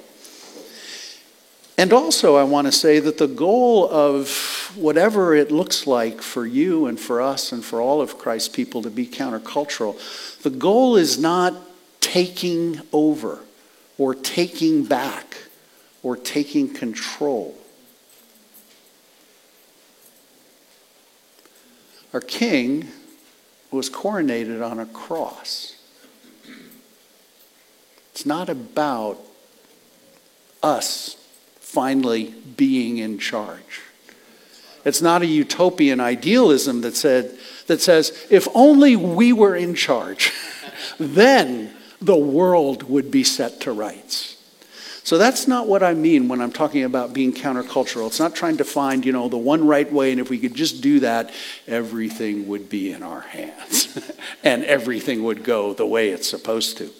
And 1.78 1.92
also, 1.92 2.36
I 2.36 2.44
want 2.44 2.66
to 2.66 2.72
say 2.72 2.98
that 2.98 3.18
the 3.18 3.28
goal 3.28 3.88
of 3.88 4.72
whatever 4.74 5.34
it 5.34 5.52
looks 5.52 5.86
like 5.86 6.20
for 6.20 6.44
you 6.44 6.86
and 6.86 6.98
for 6.98 7.22
us 7.22 7.52
and 7.52 7.64
for 7.64 7.80
all 7.80 8.00
of 8.00 8.18
Christ's 8.18 8.48
people 8.48 8.82
to 8.82 8.90
be 8.90 9.06
countercultural, 9.06 9.96
the 10.42 10.50
goal 10.50 10.96
is 10.96 11.18
not 11.18 11.54
taking 12.00 12.80
over 12.92 13.40
or 13.98 14.14
taking 14.14 14.84
back 14.84 15.36
or 16.02 16.16
taking 16.16 16.72
control. 16.72 17.56
Our 22.12 22.20
king 22.20 22.88
was 23.70 23.88
coronated 23.88 24.64
on 24.68 24.78
a 24.78 24.86
cross. 24.86 25.76
It's 28.10 28.26
not 28.26 28.50
about 28.50 29.18
us 30.62 31.16
finally 31.58 32.34
being 32.56 32.98
in 32.98 33.18
charge. 33.18 33.80
It's 34.84 35.00
not 35.00 35.22
a 35.22 35.26
utopian 35.26 36.00
idealism 36.00 36.82
that 36.82 36.96
said 36.96 37.38
that 37.68 37.80
says 37.80 38.26
if 38.30 38.46
only 38.54 38.96
we 38.96 39.32
were 39.32 39.56
in 39.56 39.74
charge, 39.74 40.32
then 40.98 41.74
the 42.02 42.16
world 42.16 42.82
would 42.84 43.10
be 43.10 43.24
set 43.24 43.60
to 43.62 43.72
rights. 43.72 44.36
So 45.04 45.18
that's 45.18 45.48
not 45.48 45.66
what 45.66 45.82
I 45.82 45.94
mean 45.94 46.28
when 46.28 46.40
I'm 46.40 46.52
talking 46.52 46.84
about 46.84 47.12
being 47.12 47.32
countercultural. 47.32 48.06
It's 48.06 48.20
not 48.20 48.36
trying 48.36 48.58
to 48.58 48.64
find, 48.64 49.04
you 49.04 49.12
know, 49.12 49.28
the 49.28 49.36
one 49.36 49.66
right 49.66 49.90
way, 49.90 50.12
and 50.12 50.20
if 50.20 50.30
we 50.30 50.38
could 50.38 50.54
just 50.54 50.80
do 50.80 51.00
that, 51.00 51.32
everything 51.66 52.46
would 52.48 52.68
be 52.68 52.92
in 52.92 53.02
our 53.02 53.20
hands 53.20 54.00
and 54.44 54.64
everything 54.64 55.24
would 55.24 55.42
go 55.42 55.74
the 55.74 55.86
way 55.86 56.10
it's 56.10 56.28
supposed 56.28 56.78
to. 56.78 56.90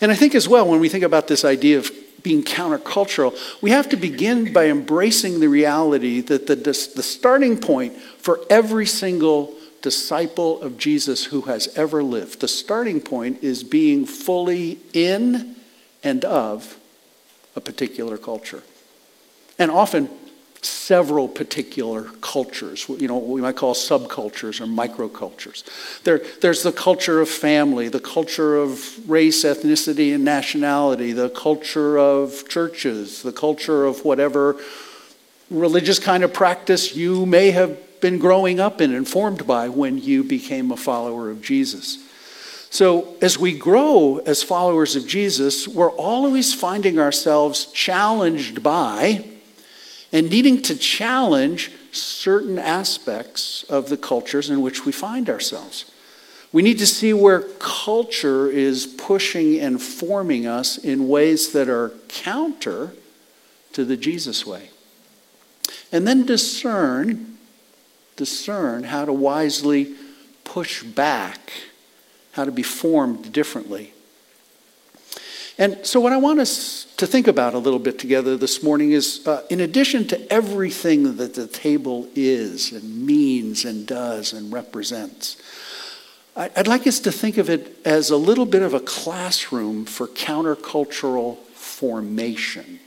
And 0.00 0.12
I 0.12 0.14
think 0.14 0.34
as 0.34 0.48
well, 0.48 0.68
when 0.68 0.80
we 0.80 0.88
think 0.88 1.04
about 1.04 1.26
this 1.26 1.44
idea 1.44 1.78
of 1.78 1.90
being 2.22 2.44
countercultural, 2.44 3.36
we 3.62 3.70
have 3.70 3.88
to 3.88 3.96
begin 3.96 4.52
by 4.52 4.66
embracing 4.66 5.40
the 5.40 5.48
reality 5.48 6.20
that 6.20 6.46
the, 6.46 6.54
the 6.56 7.02
starting 7.02 7.58
point 7.58 7.96
for 7.96 8.40
every 8.48 8.86
single 8.86 9.54
disciple 9.82 10.60
of 10.62 10.78
Jesus 10.78 11.26
who 11.26 11.42
has 11.42 11.68
ever 11.76 12.02
lived. 12.02 12.40
The 12.40 12.48
starting 12.48 13.00
point 13.00 13.42
is 13.42 13.62
being 13.62 14.06
fully 14.06 14.78
in 14.92 15.56
and 16.02 16.24
of 16.24 16.78
a 17.56 17.60
particular 17.60 18.16
culture. 18.16 18.62
And 19.58 19.70
often, 19.70 20.08
several 20.62 21.26
particular 21.26 22.04
cultures, 22.20 22.86
you 22.88 23.08
know, 23.08 23.16
what 23.16 23.28
we 23.28 23.40
might 23.40 23.56
call 23.56 23.74
subcultures 23.74 24.60
or 24.60 24.66
microcultures. 24.66 25.64
There, 26.02 26.20
there's 26.40 26.62
the 26.62 26.72
culture 26.72 27.20
of 27.20 27.30
family, 27.30 27.88
the 27.88 28.00
culture 28.00 28.56
of 28.56 29.08
race, 29.08 29.44
ethnicity, 29.44 30.14
and 30.14 30.24
nationality, 30.24 31.12
the 31.12 31.30
culture 31.30 31.98
of 31.98 32.46
churches, 32.48 33.22
the 33.22 33.32
culture 33.32 33.86
of 33.86 34.04
whatever 34.04 34.56
religious 35.50 35.98
kind 35.98 36.22
of 36.24 36.32
practice 36.32 36.94
you 36.94 37.26
may 37.26 37.50
have 37.50 37.78
been 38.00 38.18
growing 38.18 38.60
up 38.60 38.80
and 38.80 38.92
informed 38.92 39.46
by 39.46 39.68
when 39.68 39.98
you 39.98 40.24
became 40.24 40.70
a 40.70 40.76
follower 40.76 41.30
of 41.30 41.42
Jesus. 41.42 41.98
So, 42.72 43.16
as 43.20 43.36
we 43.36 43.56
grow 43.56 44.18
as 44.18 44.44
followers 44.44 44.94
of 44.94 45.06
Jesus, 45.06 45.66
we're 45.66 45.90
always 45.90 46.54
finding 46.54 47.00
ourselves 47.00 47.66
challenged 47.66 48.62
by 48.62 49.24
and 50.12 50.30
needing 50.30 50.62
to 50.62 50.76
challenge 50.76 51.72
certain 51.92 52.58
aspects 52.58 53.64
of 53.64 53.88
the 53.88 53.96
cultures 53.96 54.50
in 54.50 54.60
which 54.60 54.84
we 54.84 54.92
find 54.92 55.28
ourselves. 55.28 55.90
We 56.52 56.62
need 56.62 56.78
to 56.78 56.86
see 56.86 57.12
where 57.12 57.42
culture 57.58 58.48
is 58.48 58.86
pushing 58.86 59.58
and 59.60 59.80
forming 59.80 60.46
us 60.46 60.78
in 60.78 61.08
ways 61.08 61.52
that 61.52 61.68
are 61.68 61.92
counter 62.08 62.92
to 63.72 63.84
the 63.84 63.96
Jesus 63.96 64.44
way. 64.44 64.70
And 65.92 66.06
then 66.06 66.26
discern 66.26 67.29
discern 68.20 68.84
how 68.84 69.06
to 69.06 69.14
wisely 69.14 69.94
push 70.44 70.82
back, 70.82 71.50
how 72.32 72.44
to 72.44 72.52
be 72.52 72.62
formed 72.62 73.32
differently. 73.32 73.94
And 75.56 75.86
so, 75.86 76.00
what 76.00 76.12
I 76.12 76.18
want 76.18 76.38
us 76.38 76.84
to 76.98 77.06
think 77.06 77.28
about 77.28 77.54
a 77.54 77.58
little 77.58 77.78
bit 77.78 77.98
together 77.98 78.36
this 78.36 78.62
morning 78.62 78.92
is 78.92 79.26
uh, 79.26 79.42
in 79.48 79.60
addition 79.60 80.06
to 80.08 80.30
everything 80.30 81.16
that 81.16 81.32
the 81.32 81.46
table 81.46 82.08
is 82.14 82.72
and 82.72 83.06
means 83.06 83.64
and 83.64 83.86
does 83.86 84.34
and 84.34 84.52
represents, 84.52 85.40
I'd 86.36 86.68
like 86.68 86.86
us 86.86 87.00
to 87.00 87.12
think 87.12 87.38
of 87.38 87.48
it 87.48 87.74
as 87.86 88.10
a 88.10 88.18
little 88.18 88.46
bit 88.46 88.60
of 88.60 88.74
a 88.74 88.80
classroom 88.80 89.86
for 89.86 90.06
countercultural 90.06 91.38
formation. 91.54 92.80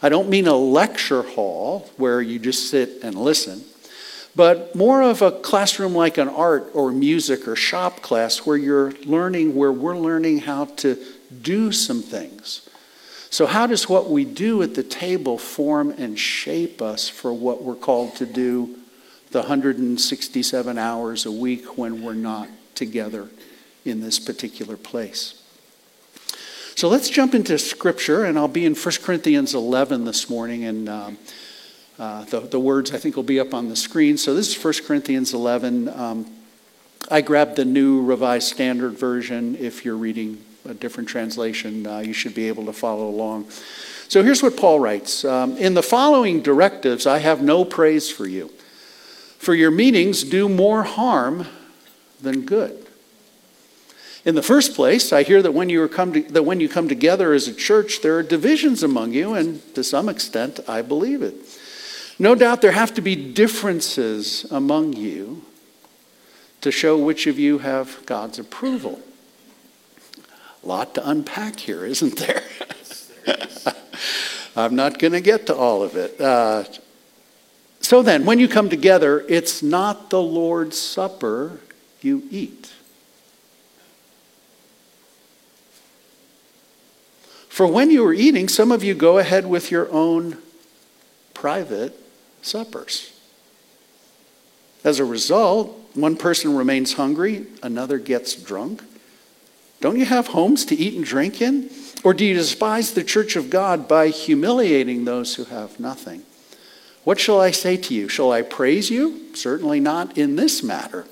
I 0.00 0.08
don't 0.08 0.30
mean 0.30 0.46
a 0.46 0.56
lecture 0.56 1.22
hall 1.22 1.90
where 1.98 2.22
you 2.22 2.38
just 2.38 2.70
sit 2.70 3.02
and 3.02 3.14
listen 3.14 3.62
but 4.36 4.74
more 4.74 5.02
of 5.02 5.22
a 5.22 5.32
classroom 5.32 5.94
like 5.94 6.18
an 6.18 6.28
art 6.28 6.70
or 6.74 6.92
music 6.92 7.48
or 7.48 7.56
shop 7.56 8.00
class 8.00 8.38
where 8.46 8.56
you're 8.56 8.92
learning, 9.04 9.54
where 9.54 9.72
we're 9.72 9.96
learning 9.96 10.38
how 10.38 10.66
to 10.66 11.02
do 11.42 11.72
some 11.72 12.02
things. 12.02 12.68
So, 13.30 13.46
how 13.46 13.68
does 13.68 13.88
what 13.88 14.10
we 14.10 14.24
do 14.24 14.62
at 14.62 14.74
the 14.74 14.82
table 14.82 15.38
form 15.38 15.90
and 15.90 16.18
shape 16.18 16.82
us 16.82 17.08
for 17.08 17.32
what 17.32 17.62
we're 17.62 17.76
called 17.76 18.16
to 18.16 18.26
do 18.26 18.76
the 19.30 19.40
167 19.40 20.78
hours 20.78 21.26
a 21.26 21.30
week 21.30 21.78
when 21.78 22.02
we're 22.02 22.14
not 22.14 22.48
together 22.74 23.28
in 23.84 24.00
this 24.00 24.18
particular 24.18 24.76
place? 24.76 25.40
So, 26.74 26.88
let's 26.88 27.08
jump 27.08 27.34
into 27.34 27.56
scripture, 27.56 28.24
and 28.24 28.36
I'll 28.36 28.48
be 28.48 28.64
in 28.64 28.74
1 28.74 28.94
Corinthians 29.02 29.54
11 29.54 30.04
this 30.04 30.28
morning. 30.28 30.64
And 30.64 30.88
um, 30.88 31.18
uh, 32.00 32.24
the, 32.24 32.40
the 32.40 32.58
words 32.58 32.92
I 32.92 32.96
think 32.96 33.14
will 33.14 33.22
be 33.22 33.38
up 33.38 33.52
on 33.52 33.68
the 33.68 33.76
screen. 33.76 34.16
So 34.16 34.34
this 34.34 34.56
is 34.56 34.64
1 34.64 34.86
Corinthians 34.86 35.34
11. 35.34 35.88
Um, 35.90 36.26
I 37.10 37.20
grabbed 37.20 37.56
the 37.56 37.66
new 37.66 38.02
Revised 38.02 38.48
Standard 38.48 38.92
Version. 38.92 39.54
If 39.56 39.84
you're 39.84 39.98
reading 39.98 40.42
a 40.66 40.72
different 40.72 41.10
translation, 41.10 41.86
uh, 41.86 41.98
you 41.98 42.14
should 42.14 42.34
be 42.34 42.48
able 42.48 42.64
to 42.64 42.72
follow 42.72 43.06
along. 43.06 43.50
So 44.08 44.22
here's 44.22 44.42
what 44.42 44.56
Paul 44.56 44.80
writes 44.80 45.26
um, 45.26 45.58
In 45.58 45.74
the 45.74 45.82
following 45.82 46.40
directives, 46.40 47.06
I 47.06 47.18
have 47.18 47.42
no 47.42 47.66
praise 47.66 48.10
for 48.10 48.26
you. 48.26 48.50
For 49.36 49.54
your 49.54 49.70
meetings 49.70 50.24
do 50.24 50.48
more 50.48 50.84
harm 50.84 51.48
than 52.22 52.46
good. 52.46 52.86
In 54.24 54.36
the 54.36 54.42
first 54.42 54.74
place, 54.74 55.12
I 55.12 55.22
hear 55.22 55.42
that 55.42 55.52
when 55.52 55.68
you 55.68 55.86
come 55.88 56.14
to, 56.14 56.22
that 56.22 56.44
when 56.44 56.60
you 56.60 56.68
come 56.70 56.88
together 56.88 57.34
as 57.34 57.46
a 57.46 57.54
church, 57.54 58.00
there 58.00 58.16
are 58.16 58.22
divisions 58.22 58.82
among 58.82 59.12
you, 59.12 59.34
and 59.34 59.62
to 59.74 59.84
some 59.84 60.08
extent, 60.08 60.60
I 60.66 60.80
believe 60.80 61.20
it. 61.20 61.34
No 62.20 62.34
doubt 62.34 62.60
there 62.60 62.72
have 62.72 62.92
to 62.96 63.00
be 63.00 63.16
differences 63.16 64.44
among 64.50 64.92
you 64.92 65.42
to 66.60 66.70
show 66.70 66.98
which 66.98 67.26
of 67.26 67.38
you 67.38 67.60
have 67.60 68.04
God's 68.04 68.38
approval. 68.38 69.00
A 70.62 70.66
lot 70.66 70.94
to 70.96 71.08
unpack 71.08 71.60
here, 71.60 71.82
isn't 71.86 72.18
there? 72.18 72.42
I'm 74.54 74.76
not 74.76 74.98
going 74.98 75.14
to 75.14 75.22
get 75.22 75.46
to 75.46 75.56
all 75.56 75.82
of 75.82 75.96
it. 75.96 76.20
Uh, 76.20 76.64
so 77.80 78.02
then, 78.02 78.26
when 78.26 78.38
you 78.38 78.48
come 78.48 78.68
together, 78.68 79.24
it's 79.26 79.62
not 79.62 80.10
the 80.10 80.20
Lord's 80.20 80.76
Supper 80.76 81.58
you 82.02 82.24
eat. 82.30 82.70
For 87.48 87.66
when 87.66 87.90
you 87.90 88.04
are 88.04 88.12
eating, 88.12 88.46
some 88.46 88.70
of 88.70 88.84
you 88.84 88.92
go 88.92 89.16
ahead 89.16 89.46
with 89.46 89.70
your 89.70 89.90
own 89.90 90.36
private 91.32 91.96
suppers. 92.42 93.12
As 94.82 94.98
a 94.98 95.04
result, 95.04 95.76
one 95.94 96.16
person 96.16 96.56
remains 96.56 96.94
hungry, 96.94 97.46
another 97.62 97.98
gets 97.98 98.34
drunk. 98.34 98.82
Don't 99.80 99.98
you 99.98 100.04
have 100.04 100.28
homes 100.28 100.64
to 100.66 100.76
eat 100.76 100.94
and 100.94 101.04
drink 101.04 101.40
in? 101.40 101.70
Or 102.04 102.14
do 102.14 102.24
you 102.24 102.34
despise 102.34 102.92
the 102.92 103.04
church 103.04 103.36
of 103.36 103.50
God 103.50 103.88
by 103.88 104.08
humiliating 104.08 105.04
those 105.04 105.34
who 105.34 105.44
have 105.44 105.78
nothing? 105.78 106.22
What 107.04 107.18
shall 107.18 107.40
I 107.40 107.50
say 107.50 107.76
to 107.76 107.94
you? 107.94 108.08
Shall 108.08 108.32
I 108.32 108.42
praise 108.42 108.90
you? 108.90 109.34
Certainly 109.34 109.80
not 109.80 110.16
in 110.16 110.36
this 110.36 110.62
matter. 110.62 111.06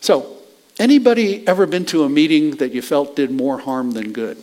So, 0.00 0.36
anybody 0.78 1.46
ever 1.48 1.66
been 1.66 1.86
to 1.86 2.04
a 2.04 2.08
meeting 2.08 2.52
that 2.56 2.72
you 2.72 2.82
felt 2.82 3.16
did 3.16 3.30
more 3.30 3.58
harm 3.58 3.92
than 3.92 4.12
good? 4.12 4.42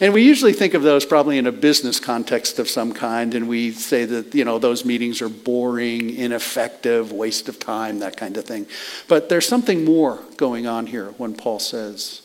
And 0.00 0.14
we 0.14 0.22
usually 0.22 0.52
think 0.52 0.74
of 0.74 0.82
those 0.82 1.04
probably 1.04 1.38
in 1.38 1.46
a 1.48 1.52
business 1.52 1.98
context 1.98 2.60
of 2.60 2.68
some 2.68 2.92
kind, 2.92 3.34
and 3.34 3.48
we 3.48 3.72
say 3.72 4.04
that, 4.04 4.32
you 4.32 4.44
know, 4.44 4.58
those 4.60 4.84
meetings 4.84 5.20
are 5.20 5.28
boring, 5.28 6.14
ineffective, 6.14 7.10
waste 7.10 7.48
of 7.48 7.58
time, 7.58 7.98
that 7.98 8.16
kind 8.16 8.36
of 8.36 8.44
thing. 8.44 8.66
But 9.08 9.28
there's 9.28 9.48
something 9.48 9.84
more 9.84 10.20
going 10.36 10.68
on 10.68 10.86
here 10.86 11.06
when 11.18 11.34
Paul 11.34 11.58
says, 11.58 12.22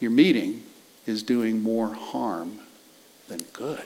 your 0.00 0.10
meeting 0.10 0.64
is 1.06 1.22
doing 1.22 1.62
more 1.62 1.94
harm 1.94 2.58
than 3.28 3.40
good. 3.52 3.84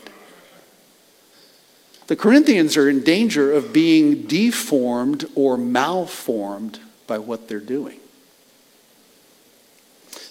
The 2.07 2.17
Corinthians 2.17 2.77
are 2.77 2.89
in 2.89 3.03
danger 3.03 3.53
of 3.53 3.73
being 3.73 4.23
deformed 4.23 5.27
or 5.35 5.57
malformed 5.57 6.81
by 7.07 7.19
what 7.19 7.49
they're 7.49 7.61
doing. 7.61 8.01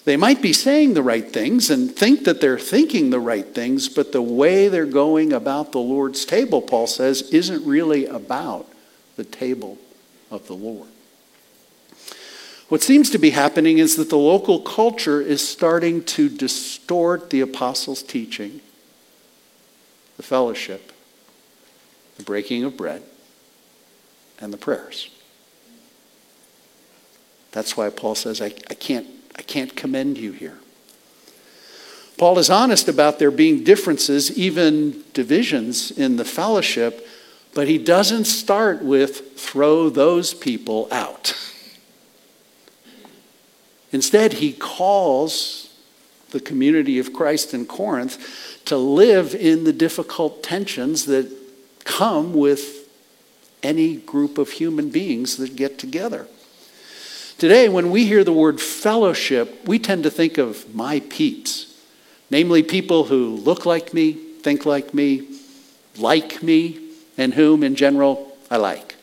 They 0.04 0.16
might 0.16 0.42
be 0.42 0.52
saying 0.52 0.94
the 0.94 1.02
right 1.02 1.30
things 1.30 1.70
and 1.70 1.94
think 1.94 2.24
that 2.24 2.40
they're 2.40 2.58
thinking 2.58 3.10
the 3.10 3.20
right 3.20 3.46
things, 3.54 3.88
but 3.88 4.10
the 4.10 4.22
way 4.22 4.68
they're 4.68 4.84
going 4.84 5.32
about 5.32 5.70
the 5.70 5.78
Lord's 5.78 6.24
table, 6.24 6.60
Paul 6.60 6.88
says, 6.88 7.22
isn't 7.30 7.64
really 7.64 8.06
about 8.06 8.68
the 9.16 9.24
table 9.24 9.78
of 10.30 10.46
the 10.48 10.54
Lord. 10.54 10.88
What 12.68 12.82
seems 12.82 13.10
to 13.10 13.18
be 13.18 13.30
happening 13.30 13.78
is 13.78 13.96
that 13.96 14.08
the 14.08 14.18
local 14.18 14.60
culture 14.60 15.20
is 15.20 15.46
starting 15.46 16.02
to 16.04 16.28
distort 16.28 17.30
the 17.30 17.42
apostles' 17.42 18.02
teaching, 18.02 18.60
the 20.16 20.22
fellowship, 20.22 20.90
the 22.16 22.22
breaking 22.24 22.64
of 22.64 22.76
bread, 22.76 23.02
and 24.40 24.52
the 24.52 24.56
prayers. 24.56 25.10
That's 27.52 27.76
why 27.76 27.90
Paul 27.90 28.14
says, 28.14 28.40
I, 28.40 28.46
I 28.46 28.74
can't 28.74 29.06
I 29.36 29.42
can't 29.42 29.74
commend 29.74 30.18
you 30.18 30.32
here. 30.32 30.58
Paul 32.18 32.38
is 32.38 32.50
honest 32.50 32.88
about 32.88 33.18
there 33.18 33.30
being 33.30 33.64
differences, 33.64 34.36
even 34.38 35.02
divisions 35.12 35.90
in 35.90 36.16
the 36.16 36.24
fellowship, 36.24 37.06
but 37.54 37.68
he 37.68 37.78
doesn't 37.78 38.26
start 38.26 38.82
with 38.82 39.38
throw 39.38 39.88
those 39.88 40.32
people 40.32 40.88
out. 40.90 41.34
Instead, 43.90 44.34
he 44.34 44.52
calls 44.52 45.68
the 46.30 46.40
community 46.40 46.98
of 46.98 47.12
Christ 47.12 47.52
in 47.52 47.66
Corinth 47.66 48.62
to 48.64 48.76
live 48.76 49.34
in 49.34 49.64
the 49.64 49.72
difficult 49.72 50.42
tensions 50.42 51.06
that 51.06 51.30
come 51.84 52.32
with 52.32 52.88
any 53.62 53.96
group 53.96 54.38
of 54.38 54.50
human 54.50 54.88
beings 54.90 55.36
that 55.36 55.56
get 55.56 55.78
together. 55.78 56.26
Today, 57.42 57.68
when 57.68 57.90
we 57.90 58.06
hear 58.06 58.22
the 58.22 58.32
word 58.32 58.60
fellowship, 58.60 59.66
we 59.66 59.80
tend 59.80 60.04
to 60.04 60.12
think 60.12 60.38
of 60.38 60.72
my 60.76 61.00
peeps, 61.00 61.76
namely 62.30 62.62
people 62.62 63.02
who 63.02 63.30
look 63.30 63.66
like 63.66 63.92
me, 63.92 64.12
think 64.12 64.64
like 64.64 64.94
me, 64.94 65.26
like 65.98 66.40
me, 66.40 66.78
and 67.18 67.34
whom, 67.34 67.64
in 67.64 67.74
general, 67.74 68.36
I 68.48 68.58
like. 68.58 68.94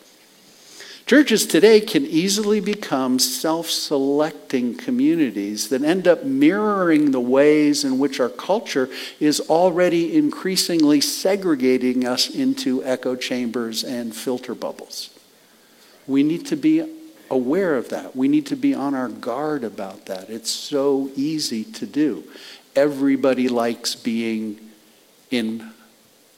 Churches 1.06 1.45
today 1.45 1.82
can 1.82 2.06
easily 2.06 2.62
become 2.62 3.19
self 3.19 3.69
selecting 3.69 4.73
communities 4.73 5.67
that 5.67 5.84
end 5.84 6.08
up 6.08 6.23
mirroring 6.23 7.12
the 7.12 7.19
ways 7.19 7.84
in 7.84 7.99
which 7.99 8.21
our 8.21 8.30
culture 8.30 8.88
is 9.19 9.41
already 9.49 10.15
increasingly 10.15 11.02
segregating 11.02 12.08
us 12.08 12.30
into 12.30 12.82
echo 12.86 13.17
chambers 13.17 13.84
and 13.84 14.15
filter 14.15 14.56
bubbles. 14.56 15.10
We 16.08 16.23
need 16.23 16.45
to 16.45 16.56
be 16.56 16.98
aware 17.31 17.75
of 17.75 17.89
that. 17.89 18.15
We 18.15 18.27
need 18.27 18.45
to 18.47 18.55
be 18.55 18.73
on 18.73 18.93
our 18.93 19.07
guard 19.07 19.63
about 19.63 20.05
that. 20.07 20.29
It's 20.29 20.51
so 20.51 21.09
easy 21.15 21.63
to 21.63 21.85
do. 21.85 22.23
Everybody 22.75 23.49
likes 23.49 23.95
being 23.95 24.59
in 25.31 25.71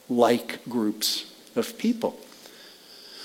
like 0.09 0.63
groups 0.67 1.31
of 1.55 1.77
people. 1.77 2.19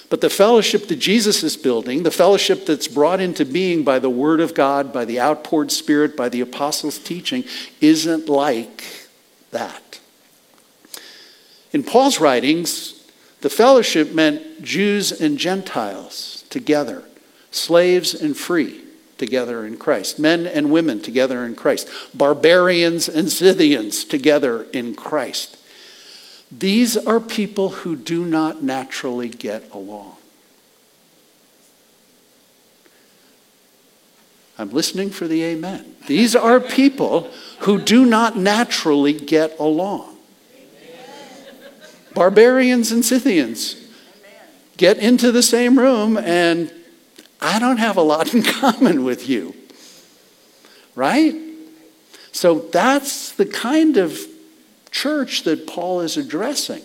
But 0.09 0.21
the 0.21 0.31
fellowship 0.31 0.87
that 0.87 0.97
Jesus 0.97 1.43
is 1.43 1.57
building, 1.57 2.05
the 2.05 2.13
fellowship 2.13 2.65
that's 2.65 2.87
brought 2.87 3.21
into 3.21 3.45
being 3.45 3.83
by 3.83 3.99
the 3.99 4.11
Word 4.11 4.41
of 4.41 4.55
God, 4.55 4.93
by 4.93 5.05
the 5.05 5.19
outpoured 5.19 5.73
Spirit, 5.73 6.17
by 6.17 6.29
the 6.29 6.41
apostles' 6.41 6.99
teaching, 6.99 7.45
isn't 7.81 8.29
like 8.29 8.85
that. 9.51 9.99
In 11.73 11.83
Paul's 11.83 12.21
writings, 12.21 13.05
the 13.41 13.51
fellowship 13.51 14.15
meant 14.15 14.63
Jews 14.63 15.13
and 15.21 15.39
Gentiles 15.39 16.45
together 16.51 17.03
slaves 17.57 18.15
and 18.15 18.37
free 18.37 18.83
together 19.19 19.65
in 19.65 19.77
Christ, 19.77 20.19
men 20.19 20.47
and 20.47 20.71
women 20.71 21.01
together 21.01 21.45
in 21.45 21.55
Christ, 21.55 21.89
barbarians 22.15 23.09
and 23.09 23.31
Scythians 23.31 24.05
together 24.05 24.65
in 24.73 24.95
Christ. 24.95 25.57
These 26.51 26.97
are 26.97 27.21
people 27.21 27.71
who 27.71 27.97
do 27.97 28.25
not 28.25 28.63
naturally 28.63 29.29
get 29.29 29.73
along. 29.73 30.17
I'm 34.59 34.71
listening 34.71 35.11
for 35.11 35.29
the 35.29 35.43
amen. 35.45 35.97
These 36.07 36.35
are 36.35 36.61
people 36.61 37.31
who 37.61 37.81
do 37.81 38.07
not 38.07 38.39
naturally 38.39 39.13
get 39.13 39.59
along. 39.59 40.17
Barbarians 42.15 42.93
and 42.93 43.05
Scythians 43.05 43.77
get 44.79 44.97
into 44.97 45.31
the 45.31 45.43
same 45.43 45.79
room 45.79 46.17
and 46.17 46.73
I 47.41 47.59
don't 47.59 47.79
have 47.79 47.97
a 47.97 48.03
lot 48.03 48.35
in 48.35 48.43
common 48.61 49.05
with 49.05 49.29
you. 49.29 49.55
Right? 50.95 51.35
So 52.33 52.61
that's 52.61 53.33
the 53.33 53.47
kind 53.47 53.97
of 53.97 54.19
church 54.91 55.43
that 55.45 55.67
Paul 55.67 56.01
is 56.01 56.17
addressing. 56.17 56.83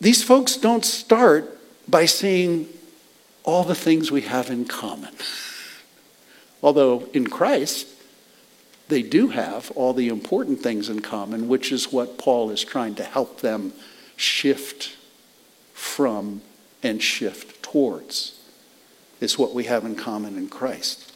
These 0.00 0.22
folks 0.22 0.56
don't 0.56 0.84
start 0.84 1.58
by 1.88 2.06
seeing 2.06 2.68
all 3.44 3.64
the 3.64 3.74
things 3.74 4.10
we 4.10 4.22
have 4.22 4.50
in 4.50 4.64
common. 4.64 5.14
Although 6.62 7.08
in 7.12 7.28
Christ, 7.28 7.86
they 8.88 9.02
do 9.02 9.28
have 9.28 9.70
all 9.72 9.92
the 9.92 10.08
important 10.08 10.60
things 10.60 10.88
in 10.88 11.00
common, 11.00 11.48
which 11.48 11.72
is 11.72 11.92
what 11.92 12.18
Paul 12.18 12.50
is 12.50 12.62
trying 12.62 12.94
to 12.96 13.04
help 13.04 13.40
them 13.40 13.72
shift 14.16 14.96
from 15.72 16.42
and 16.82 17.02
shift 17.02 17.62
towards, 17.62 18.40
is 19.20 19.38
what 19.38 19.54
we 19.54 19.64
have 19.64 19.84
in 19.84 19.96
common 19.96 20.36
in 20.36 20.48
Christ. 20.48 21.12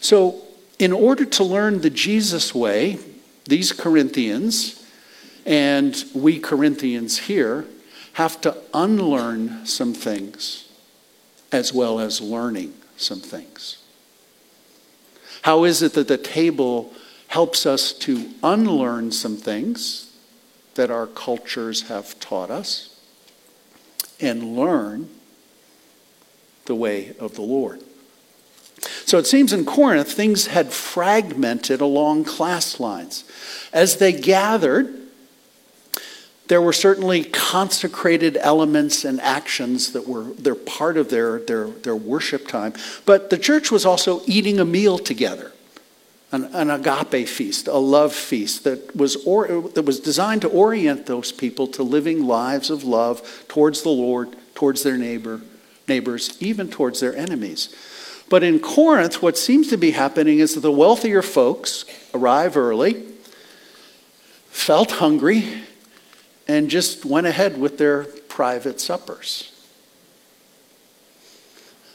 So, 0.00 0.42
in 0.78 0.92
order 0.92 1.24
to 1.24 1.44
learn 1.44 1.80
the 1.80 1.90
Jesus 1.90 2.54
way, 2.54 2.98
these 3.44 3.72
Corinthians 3.72 4.84
and 5.44 6.04
we 6.14 6.38
Corinthians 6.38 7.18
here 7.18 7.64
have 8.12 8.40
to 8.42 8.56
unlearn 8.74 9.64
some 9.66 9.94
things 9.94 10.68
as 11.50 11.72
well 11.72 11.98
as 11.98 12.20
learning 12.20 12.74
some 12.96 13.20
things? 13.20 13.78
How 15.42 15.64
is 15.64 15.82
it 15.82 15.94
that 15.94 16.08
the 16.08 16.18
table 16.18 16.92
helps 17.28 17.66
us 17.66 17.92
to 17.92 18.30
unlearn 18.42 19.12
some 19.12 19.36
things 19.36 20.12
that 20.74 20.90
our 20.90 21.06
cultures 21.06 21.88
have 21.88 22.18
taught 22.20 22.50
us 22.50 22.97
and 24.20 24.56
learn 24.56 25.08
the 26.66 26.74
way 26.74 27.14
of 27.18 27.34
the 27.34 27.42
Lord? 27.42 27.82
So 29.04 29.18
it 29.18 29.26
seems 29.26 29.52
in 29.52 29.64
Corinth, 29.64 30.12
things 30.12 30.48
had 30.48 30.72
fragmented 30.72 31.80
along 31.80 32.24
class 32.24 32.78
lines. 32.78 33.24
As 33.72 33.96
they 33.96 34.12
gathered, 34.12 34.94
there 36.48 36.62
were 36.62 36.72
certainly 36.72 37.24
consecrated 37.24 38.38
elements 38.40 39.04
and 39.04 39.20
actions 39.20 39.92
that 39.92 40.08
were 40.08 40.24
they're 40.24 40.54
part 40.54 40.96
of 40.96 41.10
their, 41.10 41.40
their, 41.40 41.68
their 41.68 41.96
worship 41.96 42.48
time. 42.48 42.72
But 43.04 43.30
the 43.30 43.38
church 43.38 43.70
was 43.70 43.84
also 43.84 44.22
eating 44.26 44.58
a 44.58 44.64
meal 44.64 44.98
together, 44.98 45.52
an, 46.30 46.44
an 46.54 46.70
agape 46.70 47.28
feast, 47.28 47.68
a 47.68 47.78
love 47.78 48.14
feast 48.14 48.64
that 48.64 48.94
was, 48.94 49.16
or, 49.24 49.46
that 49.74 49.82
was 49.82 50.00
designed 50.00 50.42
to 50.42 50.48
orient 50.48 51.06
those 51.06 51.32
people 51.32 51.66
to 51.68 51.82
living 51.82 52.26
lives 52.26 52.70
of 52.70 52.84
love 52.84 53.44
towards 53.48 53.82
the 53.82 53.88
Lord, 53.88 54.36
towards 54.54 54.82
their 54.82 54.98
neighbor, 54.98 55.40
neighbors, 55.86 56.36
even 56.40 56.68
towards 56.68 57.00
their 57.00 57.16
enemies. 57.16 57.74
But 58.28 58.42
in 58.42 58.60
Corinth, 58.60 59.22
what 59.22 59.38
seems 59.38 59.68
to 59.68 59.78
be 59.78 59.92
happening 59.92 60.38
is 60.38 60.54
that 60.54 60.60
the 60.60 60.72
wealthier 60.72 61.22
folks 61.22 61.86
arrive 62.12 62.56
early, 62.56 63.04
felt 64.50 64.92
hungry, 64.92 65.62
and 66.46 66.68
just 66.68 67.04
went 67.06 67.26
ahead 67.26 67.58
with 67.58 67.78
their 67.78 68.04
private 68.04 68.80
suppers. 68.80 69.57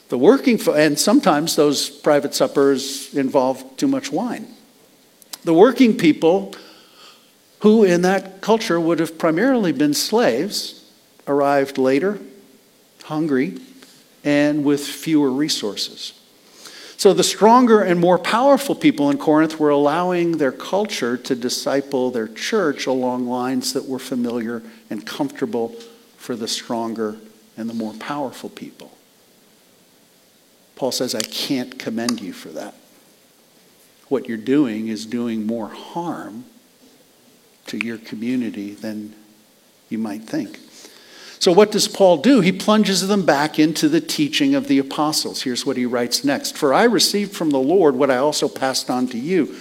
The 0.08 0.18
working, 0.18 0.60
and 0.68 0.98
sometimes 0.98 1.56
those 1.56 1.88
private 1.88 2.34
suppers 2.34 3.14
involve 3.14 3.76
too 3.76 3.88
much 3.88 4.12
wine. 4.12 4.46
The 5.44 5.54
working 5.54 5.96
people, 5.96 6.54
who 7.60 7.84
in 7.84 8.02
that 8.02 8.40
culture 8.40 8.78
would 8.78 8.98
have 8.98 9.18
primarily 9.18 9.72
been 9.72 9.94
slaves, 9.94 10.84
arrived 11.26 11.78
later, 11.78 12.18
hungry, 13.04 13.58
and 14.22 14.64
with 14.64 14.86
fewer 14.86 15.30
resources. 15.30 16.12
So 16.96 17.12
the 17.12 17.24
stronger 17.24 17.80
and 17.80 18.00
more 18.00 18.18
powerful 18.18 18.74
people 18.74 19.10
in 19.10 19.18
Corinth 19.18 19.58
were 19.58 19.70
allowing 19.70 20.38
their 20.38 20.52
culture 20.52 21.16
to 21.18 21.34
disciple 21.34 22.10
their 22.10 22.28
church 22.28 22.86
along 22.86 23.26
lines 23.26 23.72
that 23.72 23.86
were 23.86 23.98
familiar 23.98 24.62
and 24.88 25.06
comfortable 25.06 25.74
for 26.16 26.36
the 26.36 26.48
stronger 26.48 27.16
and 27.56 27.68
the 27.68 27.74
more 27.74 27.92
powerful 27.94 28.48
people. 28.48 28.96
Paul 30.76 30.92
says, 30.92 31.14
I 31.14 31.22
can't 31.22 31.78
commend 31.78 32.20
you 32.20 32.32
for 32.32 32.48
that. 32.48 32.74
What 34.08 34.28
you're 34.28 34.36
doing 34.36 34.88
is 34.88 35.06
doing 35.06 35.46
more 35.46 35.68
harm 35.68 36.44
to 37.66 37.78
your 37.84 37.98
community 37.98 38.74
than 38.74 39.14
you 39.88 39.98
might 39.98 40.22
think. 40.22 40.58
So, 41.38 41.52
what 41.52 41.72
does 41.72 41.88
Paul 41.88 42.18
do? 42.18 42.40
He 42.40 42.52
plunges 42.52 43.06
them 43.06 43.26
back 43.26 43.58
into 43.58 43.88
the 43.88 44.00
teaching 44.00 44.54
of 44.54 44.66
the 44.66 44.78
apostles. 44.78 45.42
Here's 45.42 45.66
what 45.66 45.76
he 45.76 45.84
writes 45.84 46.24
next 46.24 46.56
For 46.56 46.72
I 46.72 46.84
received 46.84 47.34
from 47.34 47.50
the 47.50 47.58
Lord 47.58 47.96
what 47.96 48.10
I 48.10 48.16
also 48.16 48.48
passed 48.48 48.90
on 48.90 49.06
to 49.08 49.18
you. 49.18 49.54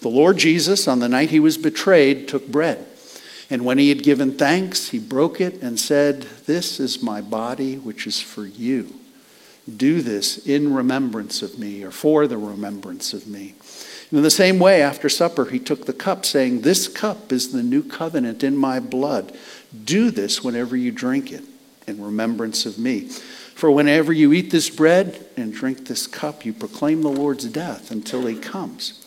The 0.00 0.08
Lord 0.08 0.38
Jesus, 0.38 0.86
on 0.86 1.00
the 1.00 1.08
night 1.08 1.30
he 1.30 1.40
was 1.40 1.58
betrayed, 1.58 2.28
took 2.28 2.46
bread. 2.46 2.86
And 3.48 3.64
when 3.64 3.78
he 3.78 3.90
had 3.90 4.02
given 4.02 4.36
thanks, 4.36 4.88
he 4.88 4.98
broke 4.98 5.40
it 5.40 5.62
and 5.62 5.78
said, 5.78 6.22
This 6.46 6.80
is 6.80 7.02
my 7.02 7.20
body, 7.20 7.76
which 7.76 8.06
is 8.06 8.20
for 8.20 8.46
you. 8.46 8.94
Do 9.74 10.00
this 10.00 10.46
in 10.46 10.72
remembrance 10.72 11.42
of 11.42 11.58
me, 11.58 11.82
or 11.82 11.90
for 11.90 12.26
the 12.26 12.38
remembrance 12.38 13.12
of 13.12 13.26
me. 13.26 13.54
And 14.10 14.18
in 14.18 14.22
the 14.22 14.30
same 14.30 14.58
way, 14.60 14.80
after 14.80 15.08
supper, 15.08 15.46
he 15.46 15.58
took 15.58 15.86
the 15.86 15.92
cup, 15.92 16.24
saying, 16.24 16.60
This 16.60 16.86
cup 16.86 17.32
is 17.32 17.50
the 17.50 17.62
new 17.62 17.82
covenant 17.82 18.44
in 18.44 18.56
my 18.56 18.78
blood. 18.78 19.36
Do 19.84 20.10
this 20.10 20.44
whenever 20.44 20.76
you 20.76 20.92
drink 20.92 21.32
it 21.32 21.44
in 21.86 22.02
remembrance 22.02 22.66
of 22.66 22.78
me. 22.78 23.08
For 23.56 23.70
whenever 23.70 24.12
you 24.12 24.32
eat 24.32 24.50
this 24.50 24.70
bread 24.70 25.26
and 25.36 25.52
drink 25.52 25.86
this 25.86 26.06
cup, 26.06 26.44
you 26.44 26.52
proclaim 26.52 27.02
the 27.02 27.08
Lord's 27.08 27.46
death 27.46 27.90
until 27.90 28.26
he 28.26 28.38
comes. 28.38 29.04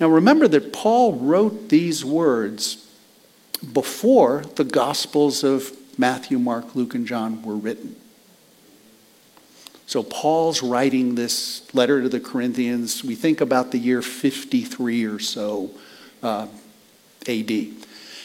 Now 0.00 0.08
remember 0.08 0.48
that 0.48 0.72
Paul 0.72 1.14
wrote 1.14 1.68
these 1.68 2.04
words 2.04 2.86
before 3.72 4.42
the 4.54 4.64
Gospels 4.64 5.44
of 5.44 5.76
Matthew, 5.98 6.38
Mark, 6.38 6.74
Luke, 6.74 6.94
and 6.94 7.06
John 7.06 7.42
were 7.42 7.56
written. 7.56 7.96
So 9.88 10.02
Paul's 10.02 10.62
writing 10.62 11.14
this 11.14 11.62
letter 11.74 12.02
to 12.02 12.10
the 12.10 12.20
Corinthians. 12.20 13.02
We 13.02 13.14
think 13.14 13.40
about 13.40 13.70
the 13.70 13.78
year 13.78 14.02
53 14.02 15.06
or 15.06 15.18
so 15.18 15.70
uh, 16.22 16.46
AD. 17.26 17.50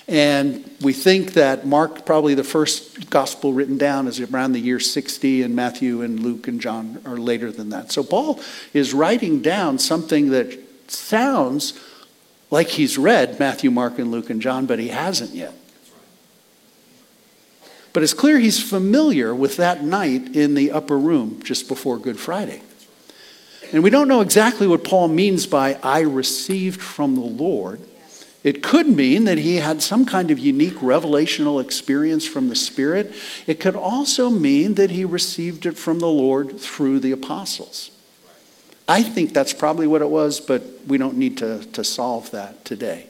And 0.10 0.70
we 0.82 0.92
think 0.92 1.36
that 1.36 1.66
Mark, 1.66 2.06
probably 2.06 2.34
the 2.34 2.44
first 2.44 3.10
gospel 3.10 3.54
written 3.54 3.78
down, 3.78 4.10
is 4.10 4.20
around 4.20 4.52
the 4.52 4.60
year 4.60 4.82
60, 4.82 5.42
and 5.42 5.56
Matthew 5.56 6.02
and 6.02 6.20
Luke 6.20 6.50
and 6.50 6.60
John 6.60 7.02
are 7.06 7.16
later 7.16 7.50
than 7.50 7.70
that. 7.70 7.94
So 7.94 8.04
Paul 8.04 8.42
is 8.74 8.94
writing 8.94 9.42
down 9.42 9.80
something 9.80 10.32
that 10.32 10.60
sounds 10.92 11.80
like 12.52 12.68
he's 12.68 12.98
read 12.98 13.40
Matthew, 13.40 13.72
Mark, 13.72 14.00
and 14.00 14.12
Luke 14.12 14.30
and 14.30 14.42
John, 14.42 14.66
but 14.66 14.80
he 14.80 14.90
hasn't 14.90 15.32
yet. 15.32 15.54
But 17.94 18.02
it's 18.02 18.14
clear 18.14 18.40
he's 18.40 18.62
familiar 18.62 19.36
with 19.36 19.58
that 19.58 19.84
night 19.84 20.36
in 20.36 20.56
the 20.56 20.72
upper 20.72 20.98
room 20.98 21.42
just 21.44 21.68
before 21.68 22.00
Good 22.00 22.20
Friday. 22.20 22.64
And 23.72 23.84
we 23.84 23.92
don't 23.92 24.08
know 24.08 24.22
exactly 24.22 24.68
what 24.68 24.84
Paul 24.84 25.08
means 25.08 25.46
by 25.46 25.80
I 25.82 26.02
received 26.02 26.82
from 26.82 27.16
the 27.16 27.22
Lord. 27.22 27.80
It 28.44 28.62
could 28.62 28.88
mean 28.88 29.24
that 29.24 29.38
he 29.38 29.58
had 29.58 29.82
some 29.82 30.06
kind 30.06 30.30
of 30.30 30.38
unique 30.38 30.76
revelational 30.76 31.62
experience 31.62 32.28
from 32.28 32.50
the 32.50 32.56
Spirit. 32.56 33.14
It 33.48 33.60
could 33.60 33.76
also 33.76 34.30
mean 34.30 34.74
that 34.74 34.92
he 34.92 35.06
received 35.06 35.66
it 35.66 35.78
from 35.78 36.00
the 36.00 36.10
Lord 36.10 36.60
through 36.60 37.00
the 37.00 37.14
apostles. 37.14 37.90
I 38.88 39.02
think 39.02 39.34
that's 39.34 39.54
probably 39.54 39.88
what 39.88 40.02
it 40.02 40.10
was, 40.10 40.42
but 40.42 40.62
we 40.88 40.98
don't 40.98 41.18
need 41.18 41.38
to, 41.38 41.64
to 41.72 41.84
solve 41.84 42.32
that 42.32 42.66
today. 42.66 43.08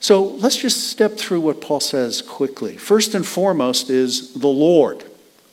So 0.00 0.24
let's 0.24 0.56
just 0.56 0.88
step 0.88 1.18
through 1.18 1.42
what 1.42 1.60
Paul 1.60 1.78
says 1.78 2.22
quickly. 2.22 2.78
First 2.78 3.14
and 3.14 3.24
foremost 3.24 3.90
is 3.90 4.32
the 4.32 4.48
Lord. 4.48 5.04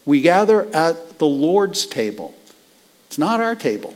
We 0.06 0.22
gather 0.22 0.74
at 0.74 1.20
the 1.20 1.28
Lord's 1.28 1.86
table. 1.86 2.34
It's 3.08 3.18
not 3.18 3.42
our 3.42 3.56
table. 3.56 3.94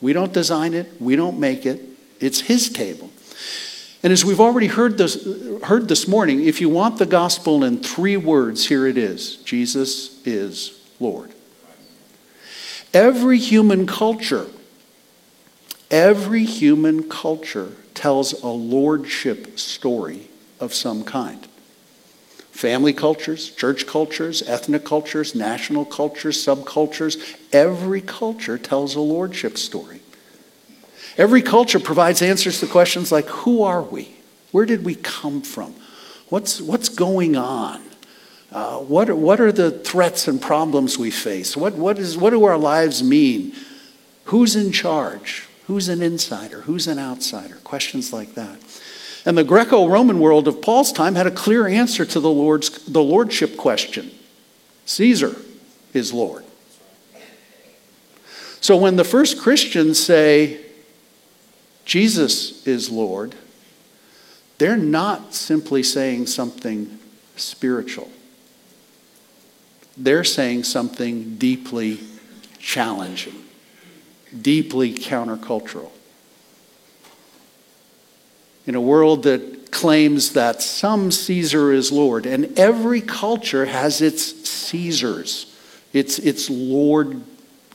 We 0.00 0.14
don't 0.14 0.32
design 0.32 0.72
it, 0.72 1.00
we 1.00 1.16
don't 1.16 1.38
make 1.38 1.66
it. 1.66 1.82
It's 2.18 2.40
his 2.40 2.70
table. 2.70 3.10
And 4.02 4.12
as 4.12 4.24
we've 4.24 4.40
already 4.40 4.66
heard 4.66 4.98
this, 4.98 5.26
heard 5.62 5.88
this 5.88 6.08
morning, 6.08 6.44
if 6.44 6.60
you 6.60 6.68
want 6.68 6.98
the 6.98 7.06
gospel 7.06 7.64
in 7.64 7.78
three 7.82 8.16
words, 8.16 8.66
here 8.66 8.86
it 8.86 8.96
is 8.98 9.36
Jesus 9.36 10.24
is 10.26 10.80
Lord. 10.98 11.30
Every 12.94 13.38
human 13.38 13.86
culture, 13.86 14.46
every 15.90 16.44
human 16.44 17.08
culture 17.08 17.72
tells 17.94 18.32
a 18.42 18.48
lordship 18.48 19.58
story 19.58 20.28
of 20.60 20.74
some 20.74 21.04
kind. 21.04 21.46
Family 22.50 22.92
cultures, 22.92 23.50
church 23.50 23.86
cultures, 23.86 24.42
ethnic 24.42 24.84
cultures, 24.84 25.34
national 25.34 25.84
cultures, 25.84 26.36
subcultures, 26.36 27.36
every 27.52 28.00
culture 28.00 28.58
tells 28.58 28.94
a 28.94 29.00
lordship 29.00 29.58
story. 29.58 30.00
Every 31.16 31.42
culture 31.42 31.80
provides 31.80 32.22
answers 32.22 32.60
to 32.60 32.66
questions 32.66 33.12
like 33.12 33.26
who 33.26 33.62
are 33.62 33.82
we? 33.82 34.14
Where 34.52 34.66
did 34.66 34.84
we 34.84 34.94
come 34.94 35.42
from? 35.42 35.74
What's, 36.28 36.60
what's 36.60 36.88
going 36.88 37.36
on? 37.36 37.82
Uh, 38.52 38.78
what, 38.78 39.10
are, 39.10 39.16
what 39.16 39.40
are 39.40 39.50
the 39.50 39.72
threats 39.72 40.28
and 40.28 40.40
problems 40.40 40.96
we 40.96 41.10
face? 41.10 41.56
What, 41.56 41.74
what, 41.74 41.98
is, 41.98 42.16
what 42.16 42.30
do 42.30 42.44
our 42.44 42.56
lives 42.56 43.02
mean? 43.02 43.52
Who's 44.26 44.54
in 44.54 44.70
charge? 44.70 45.48
Who's 45.66 45.88
an 45.88 46.02
insider? 46.02 46.62
Who's 46.62 46.86
an 46.86 46.98
outsider? 46.98 47.56
Questions 47.64 48.12
like 48.12 48.34
that. 48.34 48.58
And 49.26 49.38
the 49.38 49.44
Greco 49.44 49.88
Roman 49.88 50.20
world 50.20 50.46
of 50.46 50.60
Paul's 50.60 50.92
time 50.92 51.14
had 51.14 51.26
a 51.26 51.30
clear 51.30 51.66
answer 51.66 52.04
to 52.04 52.20
the, 52.20 52.30
Lord's, 52.30 52.70
the 52.84 53.02
lordship 53.02 53.56
question 53.56 54.10
Caesar 54.84 55.36
is 55.94 56.12
Lord. 56.12 56.44
So 58.60 58.76
when 58.76 58.96
the 58.96 59.04
first 59.04 59.38
Christians 59.38 60.02
say, 60.02 60.60
Jesus 61.84 62.66
is 62.66 62.90
Lord, 62.90 63.34
they're 64.58 64.76
not 64.76 65.34
simply 65.34 65.82
saying 65.82 66.26
something 66.26 66.98
spiritual. 67.36 68.10
They're 69.96 70.24
saying 70.24 70.64
something 70.64 71.36
deeply 71.36 72.00
challenging, 72.58 73.43
deeply 74.42 74.92
countercultural. 74.92 75.90
in 78.66 78.74
a 78.74 78.80
world 78.80 79.24
that 79.24 79.70
claims 79.70 80.32
that 80.32 80.62
some 80.62 81.10
Caesar 81.10 81.72
is 81.72 81.92
Lord. 81.92 82.26
And 82.26 82.58
every 82.58 83.00
culture 83.00 83.66
has 83.66 84.00
its 84.00 84.48
Caesars, 84.48 85.54
its, 85.92 86.18
its 86.18 86.48
Lord, 86.48 87.22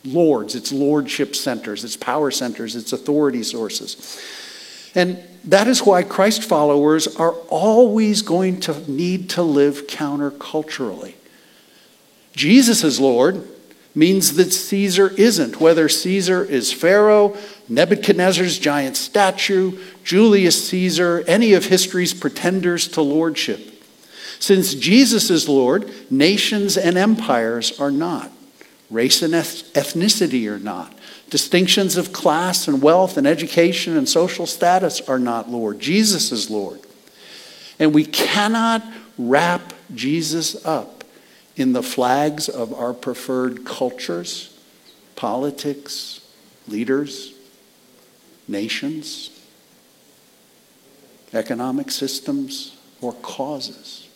lords, 0.03 0.55
its 0.55 0.71
lordship 0.71 1.35
centers, 1.35 1.83
its 1.83 1.97
power 1.97 2.31
centers, 2.31 2.75
its 2.75 2.93
authority 2.93 3.43
sources. 3.43 4.19
And 4.95 5.19
that 5.45 5.67
is 5.67 5.85
why 5.85 6.03
Christ 6.03 6.43
followers 6.43 7.15
are 7.17 7.33
always 7.49 8.21
going 8.21 8.59
to 8.61 8.91
need 8.91 9.29
to 9.31 9.43
live 9.43 9.87
counterculturally. 9.87 11.13
Jesus 12.33 12.83
is 12.83 12.99
Lord 12.99 13.47
means 13.99 14.35
that 14.35 14.53
Caesar 14.53 15.09
isn't, 15.17 15.59
whether 15.59 15.89
Caesar 15.89 16.45
is 16.45 16.71
Pharaoh, 16.71 17.35
Nebuchadnezzar's 17.67 18.57
giant 18.57 18.95
statue, 18.95 19.77
Julius 20.05 20.69
Caesar, 20.69 21.21
any 21.27 21.51
of 21.51 21.65
history's 21.65 22.13
pretenders 22.13 22.87
to 22.87 23.01
lordship. 23.01 23.59
Since 24.39 24.75
Jesus 24.75 25.29
is 25.29 25.49
Lord, 25.49 25.91
nations 26.09 26.77
and 26.77 26.97
empires 26.97 27.77
are 27.77 27.91
not. 27.91 28.31
Race 28.89 29.21
and 29.21 29.33
ethnicity 29.33 30.49
are 30.49 30.59
not. 30.59 30.97
Distinctions 31.29 31.97
of 31.97 32.13
class 32.13 32.69
and 32.69 32.81
wealth 32.81 33.17
and 33.17 33.27
education 33.27 33.97
and 33.97 34.07
social 34.07 34.45
status 34.47 35.01
are 35.01 35.19
not 35.19 35.49
Lord. 35.49 35.81
Jesus 35.81 36.31
is 36.31 36.49
Lord. 36.49 36.79
And 37.77 37.93
we 37.93 38.05
cannot 38.05 38.81
wrap 39.17 39.73
Jesus 39.93 40.65
up 40.65 40.98
in 41.59 41.73
the 41.73 41.83
flags 41.83 42.47
of 42.47 42.73
our 42.73 42.93
preferred 42.93 43.65
cultures, 43.65 44.57
politics, 45.15 46.21
leaders, 46.67 47.33
nations, 48.47 49.29
economic 51.33 51.91
systems, 51.91 52.77
or 53.01 53.13
causes. 53.13 54.07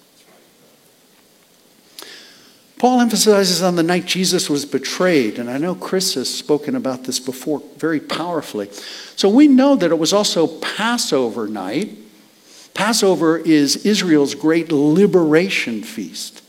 Paul 2.79 2.99
emphasizes 2.99 3.61
on 3.61 3.75
the 3.75 3.83
night 3.83 4.05
Jesus 4.05 4.49
was 4.49 4.65
betrayed, 4.65 5.39
and 5.39 5.49
I 5.49 5.57
know 5.57 5.73
Chris 5.73 6.15
has 6.15 6.33
spoken 6.33 6.75
about 6.75 7.05
this 7.05 7.19
before 7.19 7.61
very 7.77 7.99
powerfully. 7.99 8.69
So 9.15 9.29
we 9.29 9.47
know 9.47 9.75
that 9.75 9.91
it 9.91 9.97
was 9.97 10.11
also 10.11 10.47
Passover 10.47 11.47
night. 11.47 11.97
Passover 12.73 13.37
is 13.37 13.85
Israel's 13.85 14.35
great 14.35 14.71
liberation 14.71 15.81
feast. 15.83 16.42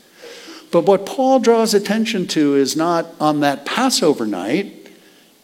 But 0.75 0.87
what 0.87 1.05
Paul 1.05 1.39
draws 1.39 1.73
attention 1.73 2.27
to 2.27 2.55
is 2.55 2.75
not 2.75 3.05
on 3.17 3.39
that 3.39 3.65
Passover 3.65 4.27
night, 4.27 4.89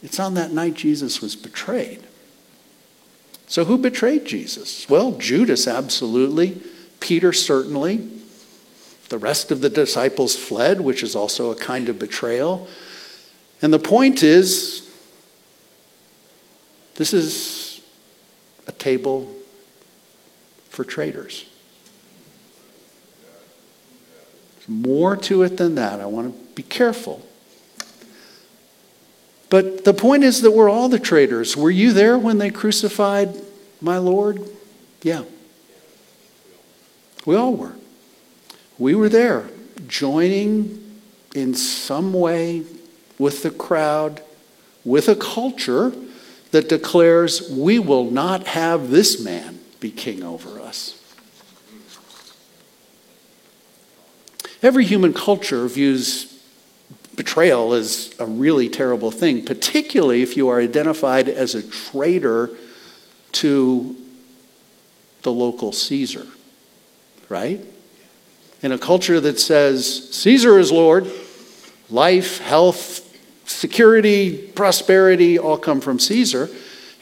it's 0.02 0.20
on 0.20 0.34
that 0.34 0.52
night 0.52 0.74
Jesus 0.74 1.22
was 1.22 1.36
betrayed. 1.36 2.02
So 3.46 3.64
who 3.64 3.78
betrayed 3.78 4.26
Jesus? 4.26 4.86
Well, 4.90 5.12
Judas, 5.12 5.66
absolutely. 5.66 6.60
Peter, 7.00 7.32
certainly. 7.32 8.06
The 9.08 9.16
rest 9.16 9.50
of 9.50 9.62
the 9.62 9.70
disciples 9.70 10.36
fled, 10.36 10.82
which 10.82 11.02
is 11.02 11.16
also 11.16 11.50
a 11.50 11.56
kind 11.56 11.88
of 11.88 11.98
betrayal. 11.98 12.68
And 13.62 13.72
the 13.72 13.78
point 13.78 14.22
is 14.22 14.86
this 16.96 17.14
is 17.14 17.80
a 18.66 18.72
table 18.72 19.34
for 20.68 20.84
traitors. 20.84 21.46
There's 24.66 24.68
more 24.68 25.16
to 25.16 25.42
it 25.42 25.56
than 25.56 25.74
that. 25.76 26.00
I 26.00 26.06
want 26.06 26.32
to 26.32 26.54
be 26.54 26.62
careful. 26.62 27.26
But 29.50 29.84
the 29.84 29.92
point 29.92 30.24
is 30.24 30.40
that 30.42 30.52
we're 30.52 30.70
all 30.70 30.88
the 30.88 30.98
traitors. 30.98 31.56
Were 31.56 31.70
you 31.70 31.92
there 31.92 32.18
when 32.18 32.38
they 32.38 32.50
crucified 32.50 33.36
my 33.80 33.98
Lord? 33.98 34.48
Yeah. 35.02 35.24
We 37.26 37.36
all 37.36 37.54
were. 37.54 37.74
We 38.78 38.94
were 38.94 39.08
there, 39.08 39.50
joining 39.86 41.00
in 41.34 41.54
some 41.54 42.12
way 42.12 42.64
with 43.18 43.42
the 43.42 43.50
crowd, 43.50 44.22
with 44.84 45.08
a 45.08 45.14
culture 45.14 45.92
that 46.50 46.68
declares 46.68 47.50
we 47.50 47.78
will 47.78 48.10
not 48.10 48.46
have 48.48 48.90
this 48.90 49.22
man 49.22 49.60
be 49.80 49.90
king 49.90 50.22
over 50.22 50.60
us. 50.60 50.61
Every 54.62 54.84
human 54.84 55.12
culture 55.12 55.66
views 55.66 56.28
betrayal 57.16 57.74
as 57.74 58.14
a 58.18 58.26
really 58.26 58.68
terrible 58.68 59.10
thing, 59.10 59.44
particularly 59.44 60.22
if 60.22 60.36
you 60.36 60.48
are 60.48 60.60
identified 60.60 61.28
as 61.28 61.54
a 61.54 61.62
traitor 61.62 62.50
to 63.32 63.96
the 65.22 65.32
local 65.32 65.72
Caesar, 65.72 66.26
right? 67.28 67.60
in 68.62 68.70
a 68.72 68.78
culture 68.78 69.20
that 69.20 69.40
says 69.40 70.08
Caesar 70.12 70.58
is 70.58 70.70
Lord, 70.72 71.10
life, 71.90 72.38
health, 72.38 73.00
security, 73.44 74.36
prosperity 74.54 75.38
all 75.38 75.58
come 75.58 75.80
from 75.80 75.98
Caesar, 75.98 76.48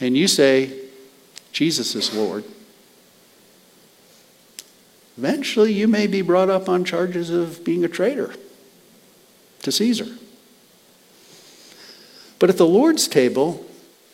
and 0.01 0.16
you 0.16 0.27
say 0.27 0.73
Jesus 1.53 1.94
is 1.94 2.14
Lord, 2.14 2.44
eventually 5.20 5.70
you 5.70 5.87
may 5.87 6.06
be 6.06 6.22
brought 6.22 6.48
up 6.48 6.66
on 6.66 6.83
charges 6.83 7.28
of 7.28 7.62
being 7.62 7.85
a 7.85 7.88
traitor 7.88 8.33
to 9.61 9.70
Caesar. 9.70 10.06
But 12.38 12.48
at 12.48 12.56
the 12.56 12.66
Lord's 12.66 13.06
table, 13.06 13.66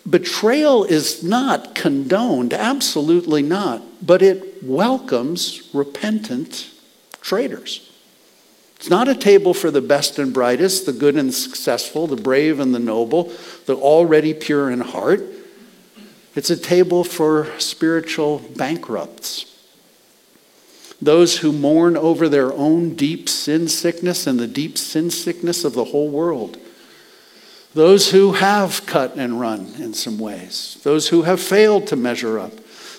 betrayal 0.09 0.83
is 0.83 1.23
not 1.23 1.77
condoned, 1.77 2.53
absolutely 2.53 3.41
not, 3.41 3.83
but 4.05 4.21
it 4.21 4.65
welcomes 4.65 5.71
repentant 5.73 6.71
traitors. 7.21 7.89
It's 8.75 8.91
not 8.91 9.07
a 9.07 9.15
table 9.15 9.55
for 9.55 9.71
the 9.71 9.81
best 9.81 10.19
and 10.19 10.35
brightest, 10.35 10.87
the 10.87 10.93
good 10.93 11.15
and 11.15 11.33
successful, 11.33 12.09
the 12.09 12.17
brave 12.17 12.59
and 12.59 12.75
the 12.75 12.81
noble, 12.81 13.33
the 13.67 13.77
already 13.77 14.35
pure 14.35 14.73
in 14.73 14.81
heart. 14.81 15.23
It's 16.35 16.51
a 16.51 16.57
table 16.57 17.05
for 17.05 17.57
spiritual 17.61 18.41
bankrupts. 18.57 19.56
Those 21.01 21.39
who 21.39 21.53
mourn 21.53 21.97
over 21.97 22.29
their 22.29 22.53
own 22.53 22.95
deep 22.95 23.29
sin 23.29 23.69
sickness 23.69 24.27
and 24.27 24.39
the 24.39 24.47
deep 24.47 24.79
sin 24.79 25.11
sickness 25.11 25.65
of 25.65 25.75
the 25.75 25.85
whole 25.85 26.09
world. 26.09 26.59
Those 27.75 28.11
who 28.11 28.33
have 28.33 28.87
cut 28.87 29.17
and 29.17 29.39
run 29.39 29.75
in 29.79 29.93
some 29.93 30.19
ways. 30.19 30.79
Those 30.83 31.09
who 31.09 31.23
have 31.23 31.41
failed 31.41 31.87
to 31.89 31.97
measure 31.97 32.39
up 32.39 32.53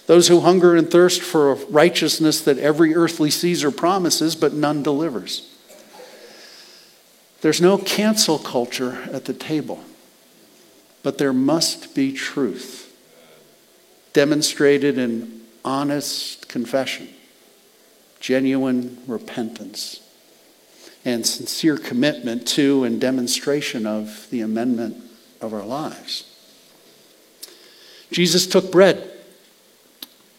those 0.07 0.29
who 0.29 0.39
hunger 0.39 0.75
and 0.75 0.89
thirst 0.89 1.21
for 1.21 1.51
a 1.51 1.55
righteousness 1.55 2.41
that 2.41 2.57
every 2.57 2.95
earthly 2.95 3.29
Caesar 3.29 3.71
promises, 3.71 4.35
but 4.37 4.53
none 4.53 4.81
delivers. 4.81 5.53
There's 7.41 7.61
no 7.61 7.77
cancel 7.77 8.39
culture 8.39 9.03
at 9.11 9.25
the 9.25 9.33
table, 9.33 9.83
but 11.03 11.17
there 11.17 11.33
must 11.33 11.93
be 11.93 12.13
truth 12.13 12.85
demonstrated 14.13 14.97
in 14.97 15.41
honest 15.63 16.47
confession, 16.47 17.09
genuine 18.19 18.97
repentance, 19.07 20.01
and 21.05 21.25
sincere 21.25 21.77
commitment 21.77 22.47
to 22.47 22.83
and 22.83 22.99
demonstration 22.99 23.85
of 23.85 24.27
the 24.29 24.41
amendment 24.41 25.03
of 25.41 25.53
our 25.53 25.65
lives. 25.65 26.23
Jesus 28.11 28.47
took 28.47 28.71
bread 28.71 29.17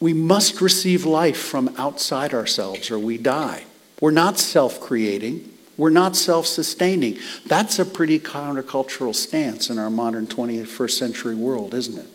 we 0.00 0.12
must 0.12 0.60
receive 0.60 1.04
life 1.04 1.38
from 1.38 1.74
outside 1.76 2.32
ourselves 2.32 2.90
or 2.90 2.98
we 2.98 3.18
die. 3.18 3.64
We're 4.00 4.12
not 4.12 4.38
self 4.38 4.80
creating, 4.80 5.52
we're 5.76 5.90
not 5.90 6.14
self 6.14 6.46
sustaining. 6.46 7.18
That's 7.46 7.78
a 7.78 7.84
pretty 7.84 8.20
countercultural 8.20 9.14
stance 9.14 9.70
in 9.70 9.78
our 9.78 9.90
modern 9.90 10.26
21st 10.26 10.90
century 10.90 11.34
world, 11.34 11.74
isn't 11.74 11.98
it? 11.98 12.06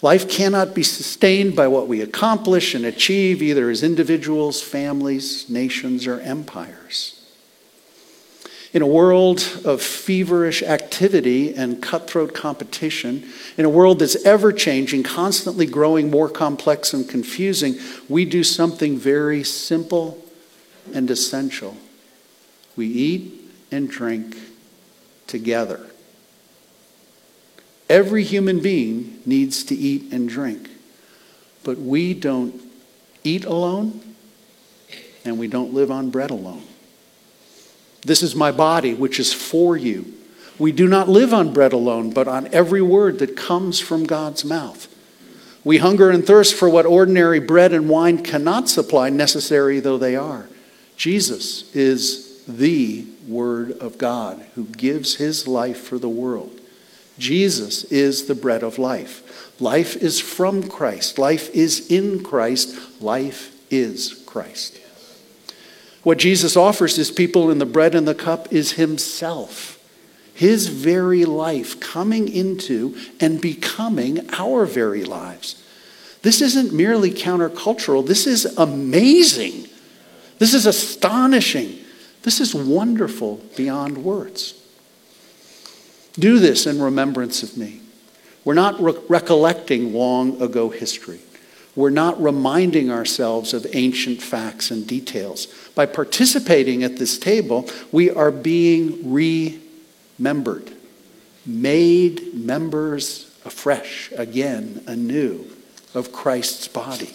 Life 0.00 0.28
cannot 0.28 0.74
be 0.74 0.84
sustained 0.84 1.56
by 1.56 1.66
what 1.66 1.88
we 1.88 2.00
accomplish 2.00 2.74
and 2.74 2.84
achieve, 2.84 3.42
either 3.42 3.68
as 3.68 3.82
individuals, 3.82 4.62
families, 4.62 5.50
nations, 5.50 6.06
or 6.06 6.20
empires. 6.20 7.14
In 8.72 8.82
a 8.82 8.86
world 8.86 9.60
of 9.64 9.82
feverish 9.82 10.62
activity 10.62 11.54
and 11.54 11.82
cutthroat 11.82 12.34
competition, 12.34 13.28
in 13.56 13.64
a 13.64 13.70
world 13.70 13.98
that's 13.98 14.24
ever 14.24 14.52
changing, 14.52 15.02
constantly 15.02 15.66
growing 15.66 16.10
more 16.10 16.28
complex 16.28 16.92
and 16.92 17.08
confusing, 17.08 17.76
we 18.08 18.24
do 18.24 18.44
something 18.44 18.96
very 18.96 19.42
simple 19.42 20.22
and 20.94 21.10
essential. 21.10 21.76
We 22.76 22.86
eat 22.86 23.50
and 23.72 23.90
drink 23.90 24.36
together. 25.26 25.86
Every 27.88 28.22
human 28.22 28.60
being 28.60 29.20
needs 29.24 29.64
to 29.64 29.74
eat 29.74 30.12
and 30.12 30.28
drink, 30.28 30.68
but 31.64 31.78
we 31.78 32.14
don't 32.14 32.60
eat 33.24 33.44
alone 33.44 34.14
and 35.24 35.38
we 35.38 35.48
don't 35.48 35.72
live 35.72 35.90
on 35.90 36.10
bread 36.10 36.30
alone. 36.30 36.62
This 38.02 38.22
is 38.22 38.34
my 38.34 38.52
body, 38.52 38.94
which 38.94 39.18
is 39.18 39.32
for 39.32 39.76
you. 39.76 40.14
We 40.58 40.72
do 40.72 40.88
not 40.88 41.08
live 41.08 41.32
on 41.32 41.52
bread 41.52 41.72
alone, 41.72 42.10
but 42.10 42.28
on 42.28 42.52
every 42.52 42.82
word 42.82 43.18
that 43.20 43.36
comes 43.36 43.80
from 43.80 44.04
God's 44.04 44.44
mouth. 44.44 44.88
We 45.64 45.78
hunger 45.78 46.10
and 46.10 46.26
thirst 46.26 46.54
for 46.54 46.68
what 46.68 46.86
ordinary 46.86 47.40
bread 47.40 47.72
and 47.72 47.88
wine 47.88 48.22
cannot 48.22 48.68
supply, 48.68 49.10
necessary 49.10 49.80
though 49.80 49.98
they 49.98 50.16
are. 50.16 50.48
Jesus 50.96 51.74
is 51.74 52.42
the 52.46 53.06
Word 53.26 53.72
of 53.78 53.98
God 53.98 54.44
who 54.54 54.64
gives 54.64 55.16
his 55.16 55.46
life 55.46 55.78
for 55.78 55.98
the 55.98 56.08
world. 56.08 56.60
Jesus 57.18 57.84
is 57.84 58.26
the 58.26 58.34
bread 58.34 58.62
of 58.62 58.78
life. 58.78 59.60
Life 59.60 59.96
is 59.96 60.20
from 60.20 60.68
Christ, 60.68 61.18
life 61.18 61.54
is 61.54 61.90
in 61.90 62.22
Christ, 62.22 63.02
life 63.02 63.54
is 63.70 64.22
Christ. 64.26 64.80
What 66.04 66.18
Jesus 66.18 66.56
offers 66.56 66.96
his 66.96 67.10
people 67.10 67.50
in 67.50 67.58
the 67.58 67.66
bread 67.66 67.94
and 67.94 68.06
the 68.06 68.14
cup 68.14 68.52
is 68.52 68.72
himself 68.72 69.74
his 70.38 70.68
very 70.68 71.24
life 71.24 71.80
coming 71.80 72.28
into 72.28 72.96
and 73.18 73.40
becoming 73.40 74.24
our 74.34 74.64
very 74.66 75.02
lives. 75.02 75.60
This 76.22 76.40
isn't 76.40 76.72
merely 76.72 77.10
countercultural, 77.10 78.06
this 78.06 78.24
is 78.24 78.44
amazing. 78.56 79.66
This 80.38 80.54
is 80.54 80.66
astonishing. 80.66 81.80
This 82.22 82.40
is 82.40 82.54
wonderful 82.54 83.40
beyond 83.56 84.04
words. 84.04 84.57
Do 86.18 86.38
this 86.38 86.66
in 86.66 86.80
remembrance 86.80 87.42
of 87.42 87.56
me. 87.56 87.80
We're 88.44 88.54
not 88.54 88.80
re- 88.80 88.94
recollecting 89.08 89.92
long 89.92 90.40
ago 90.40 90.70
history. 90.70 91.20
We're 91.76 91.90
not 91.90 92.20
reminding 92.20 92.90
ourselves 92.90 93.54
of 93.54 93.66
ancient 93.72 94.20
facts 94.20 94.70
and 94.70 94.86
details. 94.86 95.46
By 95.74 95.86
participating 95.86 96.82
at 96.82 96.96
this 96.96 97.18
table, 97.18 97.68
we 97.92 98.10
are 98.10 98.32
being 98.32 99.12
remembered, 99.12 100.72
made 101.46 102.34
members 102.34 103.30
afresh, 103.44 104.10
again, 104.16 104.82
anew 104.88 105.46
of 105.94 106.10
Christ's 106.10 106.66
body, 106.66 107.10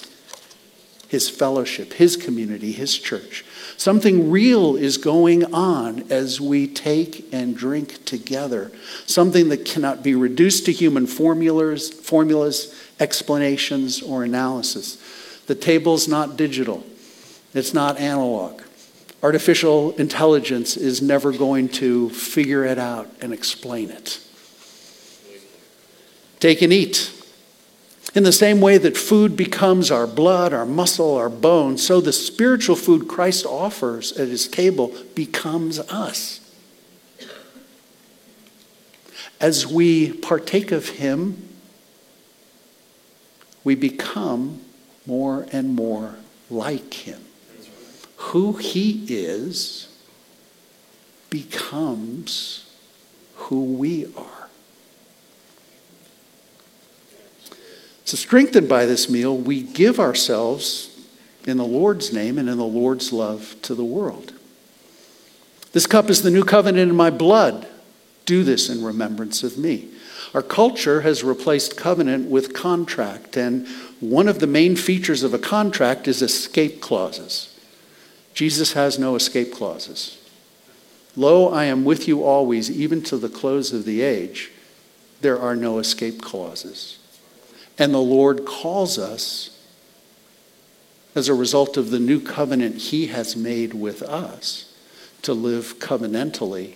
his 1.13 1.29
fellowship, 1.29 1.93
his 1.93 2.17
community, 2.17 2.71
his 2.71 2.97
church. 2.97 3.45
Something 3.77 4.31
real 4.31 4.75
is 4.75 4.97
going 4.97 5.53
on 5.53 6.11
as 6.11 6.41
we 6.41 6.65
take 6.65 7.31
and 7.31 7.55
drink 7.55 8.03
together. 8.03 8.71
Something 9.05 9.49
that 9.49 9.63
cannot 9.63 10.01
be 10.01 10.15
reduced 10.15 10.65
to 10.65 10.71
human 10.71 11.05
formulas, 11.05 11.91
formulas, 11.91 12.73
explanations, 12.99 14.01
or 14.01 14.23
analysis. 14.23 14.97
The 15.45 15.53
table's 15.53 16.07
not 16.07 16.35
digital. 16.35 16.83
It's 17.53 17.75
not 17.75 17.99
analog. 17.99 18.63
Artificial 19.21 19.91
intelligence 19.97 20.75
is 20.75 20.99
never 20.99 21.31
going 21.31 21.69
to 21.69 22.09
figure 22.09 22.65
it 22.65 22.79
out 22.79 23.07
and 23.21 23.31
explain 23.31 23.91
it. 23.91 24.19
Take 26.39 26.63
and 26.63 26.73
eat. 26.73 27.22
In 28.15 28.23
the 28.23 28.31
same 28.31 28.61
way 28.61 28.77
that 28.77 28.95
food 28.95 29.35
becomes 29.35 29.89
our 29.89 30.05
blood, 30.05 30.53
our 30.53 30.65
muscle, 30.65 31.15
our 31.15 31.29
bone, 31.29 31.77
so 31.77 31.99
the 31.99 32.13
spiritual 32.13 32.75
food 32.75 33.07
Christ 33.07 33.45
offers 33.45 34.11
at 34.13 34.27
his 34.27 34.47
table 34.47 34.93
becomes 35.15 35.79
us. 35.79 36.39
As 39.39 39.65
we 39.65 40.13
partake 40.13 40.71
of 40.71 40.89
him, 40.89 41.49
we 43.63 43.75
become 43.75 44.61
more 45.05 45.47
and 45.51 45.75
more 45.75 46.15
like 46.49 46.93
him 46.93 47.23
who 48.23 48.53
he 48.53 49.05
is 49.09 49.89
becomes 51.29 52.65
who 53.35 53.63
we 53.63 54.05
are. 54.15 54.42
So, 58.05 58.17
strengthened 58.17 58.67
by 58.67 58.85
this 58.85 59.09
meal, 59.09 59.37
we 59.37 59.61
give 59.61 59.99
ourselves 59.99 60.89
in 61.45 61.57
the 61.57 61.65
Lord's 61.65 62.11
name 62.11 62.37
and 62.37 62.49
in 62.49 62.57
the 62.57 62.65
Lord's 62.65 63.13
love 63.13 63.55
to 63.63 63.75
the 63.75 63.85
world. 63.85 64.33
This 65.71 65.87
cup 65.87 66.09
is 66.09 66.21
the 66.21 66.31
new 66.31 66.43
covenant 66.43 66.89
in 66.89 66.95
my 66.95 67.09
blood. 67.09 67.67
Do 68.25 68.43
this 68.43 68.69
in 68.69 68.83
remembrance 68.83 69.43
of 69.43 69.57
me. 69.57 69.89
Our 70.33 70.41
culture 70.41 71.01
has 71.01 71.23
replaced 71.23 71.77
covenant 71.77 72.29
with 72.29 72.53
contract, 72.53 73.37
and 73.37 73.67
one 73.99 74.27
of 74.27 74.39
the 74.39 74.47
main 74.47 74.75
features 74.75 75.23
of 75.23 75.33
a 75.33 75.39
contract 75.39 76.07
is 76.07 76.21
escape 76.21 76.81
clauses. 76.81 77.49
Jesus 78.33 78.73
has 78.73 78.97
no 78.97 79.15
escape 79.15 79.53
clauses. 79.53 80.17
Lo, 81.15 81.49
I 81.49 81.65
am 81.65 81.85
with 81.85 82.07
you 82.07 82.23
always, 82.23 82.71
even 82.71 83.03
to 83.03 83.17
the 83.17 83.29
close 83.29 83.71
of 83.71 83.85
the 83.85 84.01
age. 84.01 84.51
There 85.21 85.39
are 85.39 85.55
no 85.55 85.77
escape 85.77 86.21
clauses. 86.21 86.97
And 87.77 87.93
the 87.93 87.99
Lord 87.99 88.45
calls 88.45 88.97
us, 88.97 89.49
as 91.15 91.29
a 91.29 91.33
result 91.33 91.77
of 91.77 91.89
the 91.89 91.99
new 91.99 92.19
covenant 92.19 92.75
he 92.75 93.07
has 93.07 93.35
made 93.35 93.73
with 93.73 94.01
us, 94.01 94.73
to 95.21 95.33
live 95.33 95.79
covenantally 95.79 96.75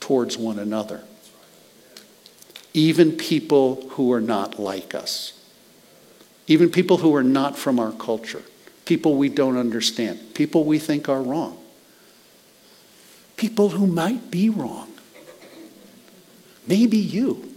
towards 0.00 0.36
one 0.36 0.58
another. 0.58 1.02
Even 2.72 3.12
people 3.12 3.88
who 3.90 4.12
are 4.12 4.20
not 4.20 4.58
like 4.58 4.94
us, 4.94 5.32
even 6.46 6.70
people 6.70 6.98
who 6.98 7.14
are 7.14 7.22
not 7.22 7.56
from 7.56 7.78
our 7.78 7.92
culture 7.92 8.42
people 8.84 9.16
we 9.16 9.28
don't 9.28 9.56
understand, 9.56 10.34
people 10.34 10.64
we 10.64 10.78
think 10.78 11.08
are 11.08 11.22
wrong, 11.22 11.58
people 13.36 13.70
who 13.70 13.86
might 13.86 14.30
be 14.30 14.48
wrong. 14.48 14.90
Maybe 16.66 16.98
you. 16.98 17.50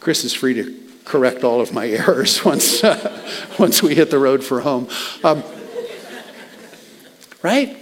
Chris 0.00 0.24
is 0.24 0.32
free 0.32 0.54
to 0.54 0.78
correct 1.04 1.44
all 1.44 1.60
of 1.60 1.72
my 1.72 1.88
errors 1.88 2.44
once, 2.44 2.82
uh, 2.84 3.22
once 3.58 3.82
we 3.82 3.94
hit 3.94 4.10
the 4.10 4.18
road 4.18 4.44
for 4.44 4.60
home. 4.60 4.88
Um, 5.24 5.42
right? 7.42 7.76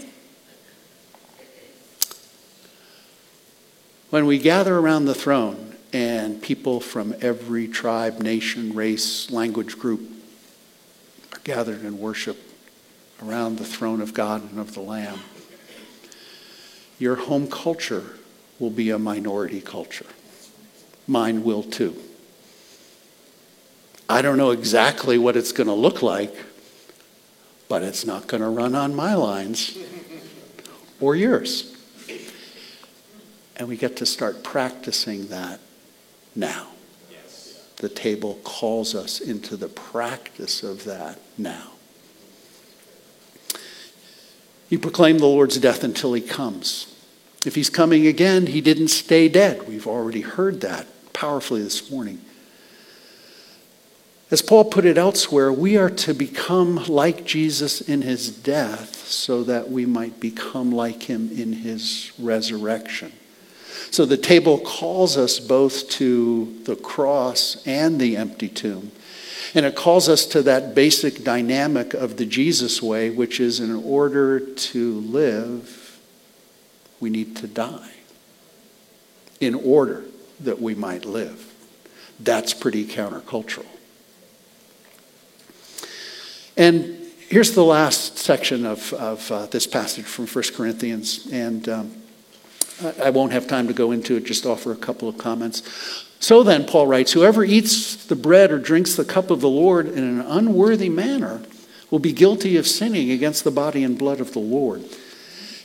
When 4.10 4.26
we 4.26 4.38
gather 4.38 4.78
around 4.78 5.06
the 5.06 5.14
throne, 5.14 5.66
and 5.96 6.42
people 6.42 6.78
from 6.78 7.14
every 7.22 7.66
tribe, 7.66 8.20
nation, 8.20 8.74
race, 8.74 9.30
language 9.30 9.78
group 9.78 10.02
are 11.32 11.38
gathered 11.38 11.82
in 11.84 11.98
worship 11.98 12.36
around 13.22 13.56
the 13.56 13.64
throne 13.64 14.02
of 14.02 14.12
God 14.12 14.42
and 14.50 14.60
of 14.60 14.74
the 14.74 14.80
Lamb. 14.80 15.20
Your 16.98 17.16
home 17.16 17.48
culture 17.48 18.18
will 18.58 18.68
be 18.68 18.90
a 18.90 18.98
minority 18.98 19.62
culture. 19.62 20.06
Mine 21.06 21.44
will 21.44 21.62
too. 21.62 21.96
I 24.08 24.22
don't 24.22 24.36
know 24.36 24.50
exactly 24.50 25.18
what 25.18 25.36
it's 25.36 25.52
going 25.52 25.66
to 25.66 25.72
look 25.72 26.02
like, 26.02 26.34
but 27.68 27.82
it's 27.82 28.06
not 28.06 28.28
going 28.28 28.42
to 28.42 28.48
run 28.48 28.74
on 28.74 28.94
my 28.94 29.14
lines 29.14 29.76
or 31.00 31.16
yours. 31.16 31.74
And 33.56 33.68
we 33.68 33.76
get 33.76 33.96
to 33.96 34.06
start 34.06 34.44
practicing 34.44 35.28
that 35.28 35.60
now. 36.34 36.68
The 37.76 37.88
table 37.88 38.38
calls 38.44 38.94
us 38.94 39.20
into 39.20 39.56
the 39.56 39.68
practice 39.68 40.62
of 40.62 40.84
that 40.84 41.18
now. 41.36 41.72
You 44.68 44.78
proclaim 44.78 45.18
the 45.18 45.26
Lord's 45.26 45.58
death 45.58 45.84
until 45.84 46.12
he 46.12 46.20
comes. 46.20 46.92
If 47.44 47.54
he's 47.54 47.70
coming 47.70 48.06
again, 48.06 48.46
he 48.46 48.60
didn't 48.60 48.88
stay 48.88 49.28
dead. 49.28 49.68
We've 49.68 49.86
already 49.86 50.22
heard 50.22 50.60
that 50.62 50.86
powerfully 51.12 51.62
this 51.62 51.90
morning. 51.90 52.20
As 54.28 54.42
Paul 54.42 54.64
put 54.64 54.84
it 54.84 54.98
elsewhere, 54.98 55.52
we 55.52 55.76
are 55.76 55.90
to 55.90 56.12
become 56.12 56.84
like 56.86 57.24
Jesus 57.24 57.80
in 57.80 58.02
his 58.02 58.28
death 58.28 59.06
so 59.06 59.44
that 59.44 59.70
we 59.70 59.86
might 59.86 60.18
become 60.18 60.72
like 60.72 61.04
him 61.04 61.30
in 61.30 61.52
his 61.52 62.10
resurrection. 62.18 63.12
So 63.92 64.04
the 64.04 64.16
table 64.16 64.58
calls 64.58 65.16
us 65.16 65.38
both 65.38 65.88
to 65.90 66.60
the 66.64 66.74
cross 66.74 67.62
and 67.66 68.00
the 68.00 68.16
empty 68.16 68.48
tomb. 68.48 68.90
And 69.54 69.64
it 69.64 69.76
calls 69.76 70.08
us 70.08 70.26
to 70.26 70.42
that 70.42 70.74
basic 70.74 71.22
dynamic 71.22 71.94
of 71.94 72.16
the 72.16 72.26
Jesus 72.26 72.82
way, 72.82 73.10
which 73.10 73.38
is 73.38 73.60
in 73.60 73.74
order 73.76 74.40
to 74.40 75.00
live, 75.00 76.00
we 76.98 77.10
need 77.10 77.36
to 77.36 77.46
die 77.46 77.92
in 79.38 79.54
order 79.54 80.04
that 80.40 80.60
we 80.60 80.74
might 80.74 81.04
live. 81.04 81.54
That's 82.18 82.52
pretty 82.52 82.86
countercultural. 82.86 83.66
And 86.56 87.06
here's 87.28 87.52
the 87.52 87.64
last 87.64 88.18
section 88.18 88.64
of, 88.64 88.92
of 88.94 89.30
uh, 89.30 89.46
this 89.46 89.66
passage 89.66 90.04
from 90.04 90.26
1 90.26 90.44
Corinthians. 90.54 91.28
And. 91.32 91.68
Um, 91.68 92.02
I 93.02 93.10
won't 93.10 93.32
have 93.32 93.46
time 93.46 93.68
to 93.68 93.72
go 93.72 93.90
into 93.90 94.16
it, 94.16 94.24
just 94.24 94.44
offer 94.44 94.70
a 94.70 94.76
couple 94.76 95.08
of 95.08 95.16
comments. 95.16 95.62
So 96.20 96.42
then, 96.42 96.66
Paul 96.66 96.86
writes, 96.86 97.12
whoever 97.12 97.44
eats 97.44 98.04
the 98.06 98.16
bread 98.16 98.50
or 98.50 98.58
drinks 98.58 98.94
the 98.94 99.04
cup 99.04 99.30
of 99.30 99.40
the 99.40 99.48
Lord 99.48 99.86
in 99.86 100.04
an 100.04 100.20
unworthy 100.20 100.88
manner 100.88 101.42
will 101.90 101.98
be 101.98 102.12
guilty 102.12 102.56
of 102.56 102.66
sinning 102.66 103.10
against 103.10 103.44
the 103.44 103.50
body 103.50 103.82
and 103.82 103.98
blood 103.98 104.20
of 104.20 104.32
the 104.32 104.40
Lord. 104.40 104.84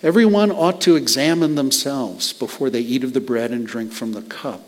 Everyone 0.04 0.52
ought 0.52 0.82
to 0.82 0.96
examine 0.96 1.56
themselves 1.56 2.34
before 2.34 2.70
they 2.70 2.80
eat 2.80 3.04
of 3.04 3.14
the 3.14 3.20
bread 3.20 3.52
and 3.52 3.68
drink 3.68 3.92
from 3.92 4.14
the 4.14 4.22
cup. 4.22 4.62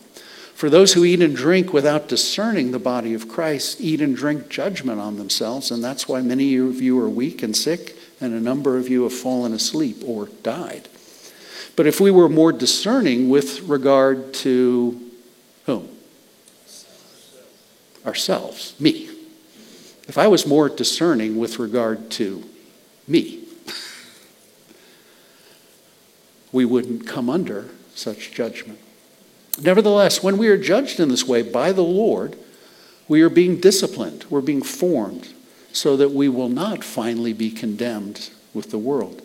For 0.63 0.69
those 0.69 0.93
who 0.93 1.03
eat 1.03 1.21
and 1.21 1.35
drink 1.35 1.73
without 1.73 2.07
discerning 2.07 2.71
the 2.71 2.79
body 2.79 3.13
of 3.13 3.27
Christ 3.27 3.81
eat 3.81 3.99
and 3.99 4.15
drink 4.15 4.47
judgment 4.47 4.97
on 4.97 5.17
themselves, 5.17 5.71
and 5.71 5.83
that's 5.83 6.07
why 6.07 6.21
many 6.21 6.55
of 6.55 6.81
you 6.81 6.97
are 7.01 7.09
weak 7.09 7.43
and 7.43 7.53
sick, 7.53 7.97
and 8.21 8.33
a 8.33 8.39
number 8.39 8.77
of 8.77 8.87
you 8.87 9.03
have 9.03 9.11
fallen 9.11 9.51
asleep 9.51 9.97
or 10.05 10.27
died. 10.41 10.87
But 11.75 11.85
if 11.85 11.99
we 11.99 12.11
were 12.11 12.29
more 12.29 12.53
discerning 12.53 13.29
with 13.29 13.63
regard 13.63 14.33
to 14.35 15.11
whom? 15.65 15.89
Ourselves, 18.05 18.73
me. 18.79 19.09
If 20.07 20.17
I 20.17 20.27
was 20.27 20.47
more 20.47 20.69
discerning 20.69 21.37
with 21.37 21.59
regard 21.59 22.09
to 22.11 22.41
me, 23.05 23.43
we 26.53 26.63
wouldn't 26.63 27.05
come 27.05 27.29
under 27.29 27.67
such 27.95 28.31
judgment. 28.31 28.79
Nevertheless, 29.61 30.23
when 30.23 30.37
we 30.37 30.47
are 30.47 30.57
judged 30.57 30.99
in 30.99 31.09
this 31.09 31.27
way 31.27 31.41
by 31.41 31.71
the 31.71 31.83
Lord, 31.83 32.37
we 33.07 33.21
are 33.21 33.29
being 33.29 33.59
disciplined, 33.59 34.25
we're 34.29 34.41
being 34.41 34.63
formed, 34.63 35.33
so 35.71 35.97
that 35.97 36.11
we 36.11 36.29
will 36.29 36.49
not 36.49 36.83
finally 36.83 37.33
be 37.33 37.51
condemned 37.51 38.29
with 38.53 38.71
the 38.71 38.77
world. 38.77 39.21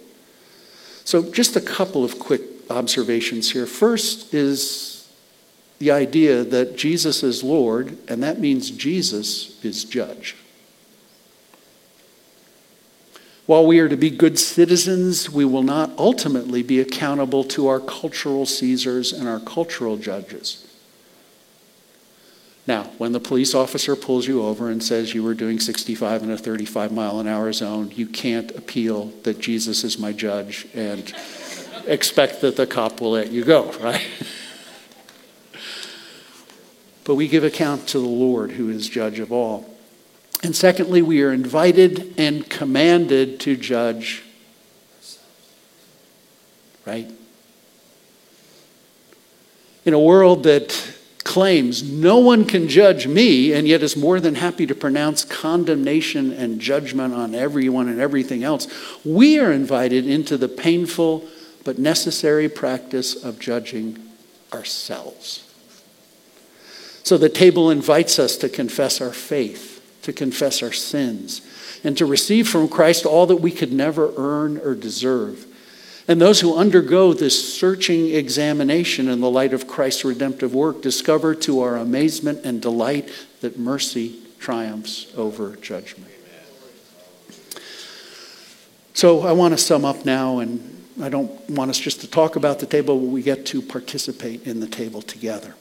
So, 1.04 1.30
just 1.32 1.56
a 1.56 1.60
couple 1.60 2.04
of 2.04 2.18
quick 2.18 2.42
observations 2.70 3.52
here. 3.52 3.66
First 3.66 4.34
is 4.34 5.08
the 5.78 5.90
idea 5.90 6.44
that 6.44 6.76
Jesus 6.76 7.22
is 7.22 7.42
Lord, 7.42 7.96
and 8.08 8.22
that 8.22 8.40
means 8.40 8.70
Jesus 8.70 9.62
is 9.64 9.84
judge. 9.84 10.36
While 13.48 13.66
we 13.66 13.78
are 13.78 13.88
to 13.88 13.96
be 13.96 14.10
good 14.10 14.38
citizens, 14.38 15.30
we 15.30 15.46
will 15.46 15.62
not 15.62 15.90
ultimately 15.96 16.62
be 16.62 16.80
accountable 16.80 17.44
to 17.44 17.66
our 17.66 17.80
cultural 17.80 18.44
Caesars 18.44 19.10
and 19.10 19.26
our 19.26 19.40
cultural 19.40 19.96
judges. 19.96 20.66
Now, 22.66 22.90
when 22.98 23.12
the 23.12 23.20
police 23.20 23.54
officer 23.54 23.96
pulls 23.96 24.28
you 24.28 24.42
over 24.42 24.68
and 24.68 24.82
says 24.82 25.14
you 25.14 25.22
were 25.22 25.32
doing 25.32 25.60
65 25.60 26.24
in 26.24 26.30
a 26.30 26.36
35 26.36 26.92
mile 26.92 27.20
an 27.20 27.26
hour 27.26 27.50
zone, 27.54 27.90
you 27.94 28.06
can't 28.06 28.50
appeal 28.50 29.06
that 29.22 29.38
Jesus 29.38 29.82
is 29.82 29.98
my 29.98 30.12
judge 30.12 30.66
and 30.74 31.10
expect 31.86 32.42
that 32.42 32.56
the 32.56 32.66
cop 32.66 33.00
will 33.00 33.12
let 33.12 33.32
you 33.32 33.46
go, 33.46 33.72
right? 33.78 34.06
but 37.04 37.14
we 37.14 37.26
give 37.26 37.44
account 37.44 37.88
to 37.88 37.98
the 37.98 38.06
Lord 38.06 38.50
who 38.50 38.68
is 38.68 38.90
judge 38.90 39.20
of 39.20 39.32
all. 39.32 39.67
And 40.42 40.54
secondly, 40.54 41.02
we 41.02 41.22
are 41.22 41.32
invited 41.32 42.14
and 42.16 42.48
commanded 42.48 43.40
to 43.40 43.56
judge. 43.56 44.22
Right? 46.86 47.10
In 49.84 49.94
a 49.94 49.98
world 49.98 50.44
that 50.44 50.94
claims 51.24 51.82
no 51.82 52.18
one 52.18 52.46
can 52.46 52.68
judge 52.68 53.06
me 53.06 53.52
and 53.52 53.68
yet 53.68 53.82
is 53.82 53.96
more 53.96 54.18
than 54.18 54.34
happy 54.34 54.66
to 54.66 54.74
pronounce 54.74 55.24
condemnation 55.24 56.32
and 56.32 56.58
judgment 56.58 57.12
on 57.12 57.34
everyone 57.34 57.88
and 57.88 58.00
everything 58.00 58.42
else, 58.42 58.66
we 59.04 59.38
are 59.38 59.52
invited 59.52 60.06
into 60.06 60.38
the 60.38 60.48
painful 60.48 61.26
but 61.64 61.78
necessary 61.78 62.48
practice 62.48 63.14
of 63.22 63.38
judging 63.38 63.98
ourselves. 64.54 65.44
So 67.02 67.18
the 67.18 67.28
table 67.28 67.70
invites 67.70 68.18
us 68.18 68.36
to 68.38 68.48
confess 68.48 69.00
our 69.00 69.12
faith, 69.12 69.77
to 70.08 70.12
confess 70.14 70.62
our 70.62 70.72
sins, 70.72 71.42
and 71.84 71.94
to 71.98 72.06
receive 72.06 72.48
from 72.48 72.66
Christ 72.66 73.04
all 73.04 73.26
that 73.26 73.36
we 73.36 73.50
could 73.50 73.74
never 73.74 74.10
earn 74.16 74.56
or 74.56 74.74
deserve. 74.74 75.44
And 76.08 76.18
those 76.18 76.40
who 76.40 76.56
undergo 76.56 77.12
this 77.12 77.54
searching 77.54 78.14
examination 78.14 79.10
in 79.10 79.20
the 79.20 79.28
light 79.28 79.52
of 79.52 79.68
Christ's 79.68 80.06
redemptive 80.06 80.54
work 80.54 80.80
discover 80.80 81.34
to 81.34 81.60
our 81.60 81.76
amazement 81.76 82.46
and 82.46 82.62
delight 82.62 83.10
that 83.42 83.58
mercy 83.58 84.18
triumphs 84.38 85.12
over 85.14 85.56
judgment. 85.56 86.10
So 88.94 89.20
I 89.20 89.32
want 89.32 89.52
to 89.52 89.58
sum 89.58 89.84
up 89.84 90.06
now, 90.06 90.38
and 90.38 90.86
I 91.02 91.10
don't 91.10 91.30
want 91.50 91.70
us 91.70 91.78
just 91.78 92.00
to 92.00 92.10
talk 92.10 92.36
about 92.36 92.60
the 92.60 92.66
table, 92.66 92.98
but 92.98 93.08
we 93.08 93.20
get 93.20 93.44
to 93.46 93.60
participate 93.60 94.46
in 94.46 94.60
the 94.60 94.68
table 94.68 95.02
together. 95.02 95.54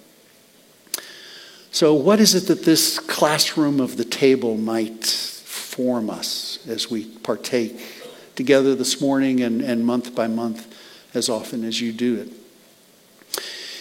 So, 1.78 1.94
what 1.94 2.20
is 2.20 2.34
it 2.34 2.48
that 2.48 2.64
this 2.66 2.98
classroom 2.98 3.80
of 3.80 3.98
the 3.98 4.04
table 4.04 4.58
might 4.58 5.06
form 5.06 6.10
us 6.10 6.58
as 6.68 6.90
we 6.90 7.06
partake 7.06 7.80
together 8.36 8.74
this 8.74 9.00
morning 9.00 9.42
and, 9.42 9.62
and 9.62 9.86
month 9.86 10.16
by 10.16 10.26
month 10.26 10.76
as 11.14 11.30
often 11.30 11.64
as 11.64 11.80
you 11.80 11.92
do 11.92 12.16
it. 12.16 12.34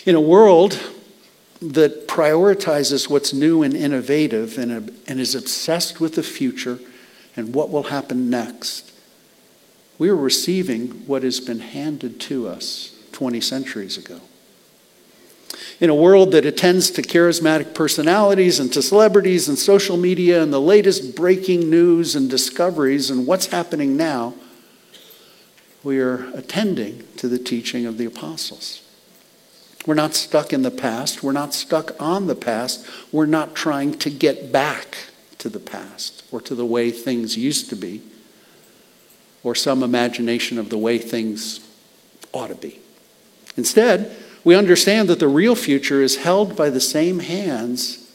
In 0.07 0.15
a 0.15 0.21
world 0.21 0.79
that 1.63 2.07
prioritizes 2.07 3.09
what's 3.09 3.33
new 3.33 3.63
and 3.63 3.75
innovative 3.75 4.59
and, 4.59 4.91
uh, 4.91 4.93
and 5.07 5.19
is 5.19 5.35
obsessed 5.35 5.99
with 5.99 6.17
the 6.17 6.23
future 6.23 6.79
and 7.35 7.55
what 7.55 7.71
will 7.71 7.85
happen 7.85 8.29
next, 8.29 8.93
we 9.97 10.11
are 10.11 10.17
receiving 10.17 11.07
what 11.07 11.23
has 11.23 11.41
been 11.41 11.61
handed 11.61 12.21
to 12.21 12.47
us 12.47 12.95
20 13.13 13.41
centuries 13.41 13.97
ago. 13.97 14.21
In 15.79 15.91
a 15.91 15.95
world 15.95 16.33
that 16.33 16.47
attends 16.47 16.91
to 16.93 17.03
charismatic 17.03 17.75
personalities 17.75 18.59
and 18.59 18.73
to 18.73 18.81
celebrities 18.81 19.47
and 19.49 19.59
social 19.59 19.99
media 19.99 20.43
and 20.43 20.51
the 20.53 20.61
latest 20.61 21.15
breaking 21.15 21.69
news 21.69 22.17
and 22.17 22.31
discoveries 22.31 23.11
and 23.11 23.27
what's 23.27 23.47
happening 23.47 23.97
now, 23.97 24.35
we 25.83 26.01
are 26.01 26.31
attending 26.33 27.07
to 27.19 27.29
the 27.29 27.39
teaching 27.39 27.85
of 27.85 27.99
the 27.99 28.07
apostles. 28.07 28.83
We're 29.87 29.95
not 29.95 30.15
stuck 30.15 30.53
in 30.53 30.63
the 30.63 30.71
past. 30.71 31.23
We're 31.23 31.33
not 31.33 31.53
stuck 31.53 31.93
on 32.01 32.27
the 32.27 32.35
past. 32.35 32.87
We're 33.13 33.27
not 33.27 33.55
trying 33.55 33.99
to 33.99 34.11
get 34.11 34.51
back 34.51 34.97
to 35.39 35.49
the 35.51 35.61
past 35.61 36.25
or 36.33 36.41
to 36.41 36.55
the 36.55 36.67
way 36.67 36.91
things 36.91 37.37
used 37.37 37.69
to 37.69 37.77
be 37.77 38.03
or 39.45 39.55
some 39.55 39.83
imagination 39.83 40.59
of 40.59 40.71
the 40.71 40.79
way 40.79 40.99
things 40.99 41.61
ought 42.33 42.49
to 42.49 42.55
be. 42.55 42.81
Instead, 43.57 44.15
we 44.47 44.55
understand 44.55 45.09
that 45.09 45.19
the 45.19 45.27
real 45.27 45.57
future 45.57 46.01
is 46.01 46.19
held 46.19 46.55
by 46.55 46.71
the 46.71 46.81
same 46.81 47.19
hands 47.19 48.09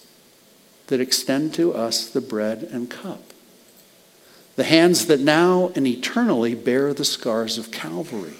that 0.88 1.02
extend 1.02 1.54
to 1.54 1.74
us 1.74 2.08
the 2.08 2.22
bread 2.22 2.64
and 2.72 2.90
cup 2.90 3.22
the 4.56 4.64
hands 4.64 5.08
that 5.08 5.20
now 5.20 5.72
and 5.76 5.88
eternally 5.88 6.54
bear 6.56 6.94
the 6.94 7.06
scars 7.06 7.58
of 7.58 7.72
Calvary. 7.72 8.36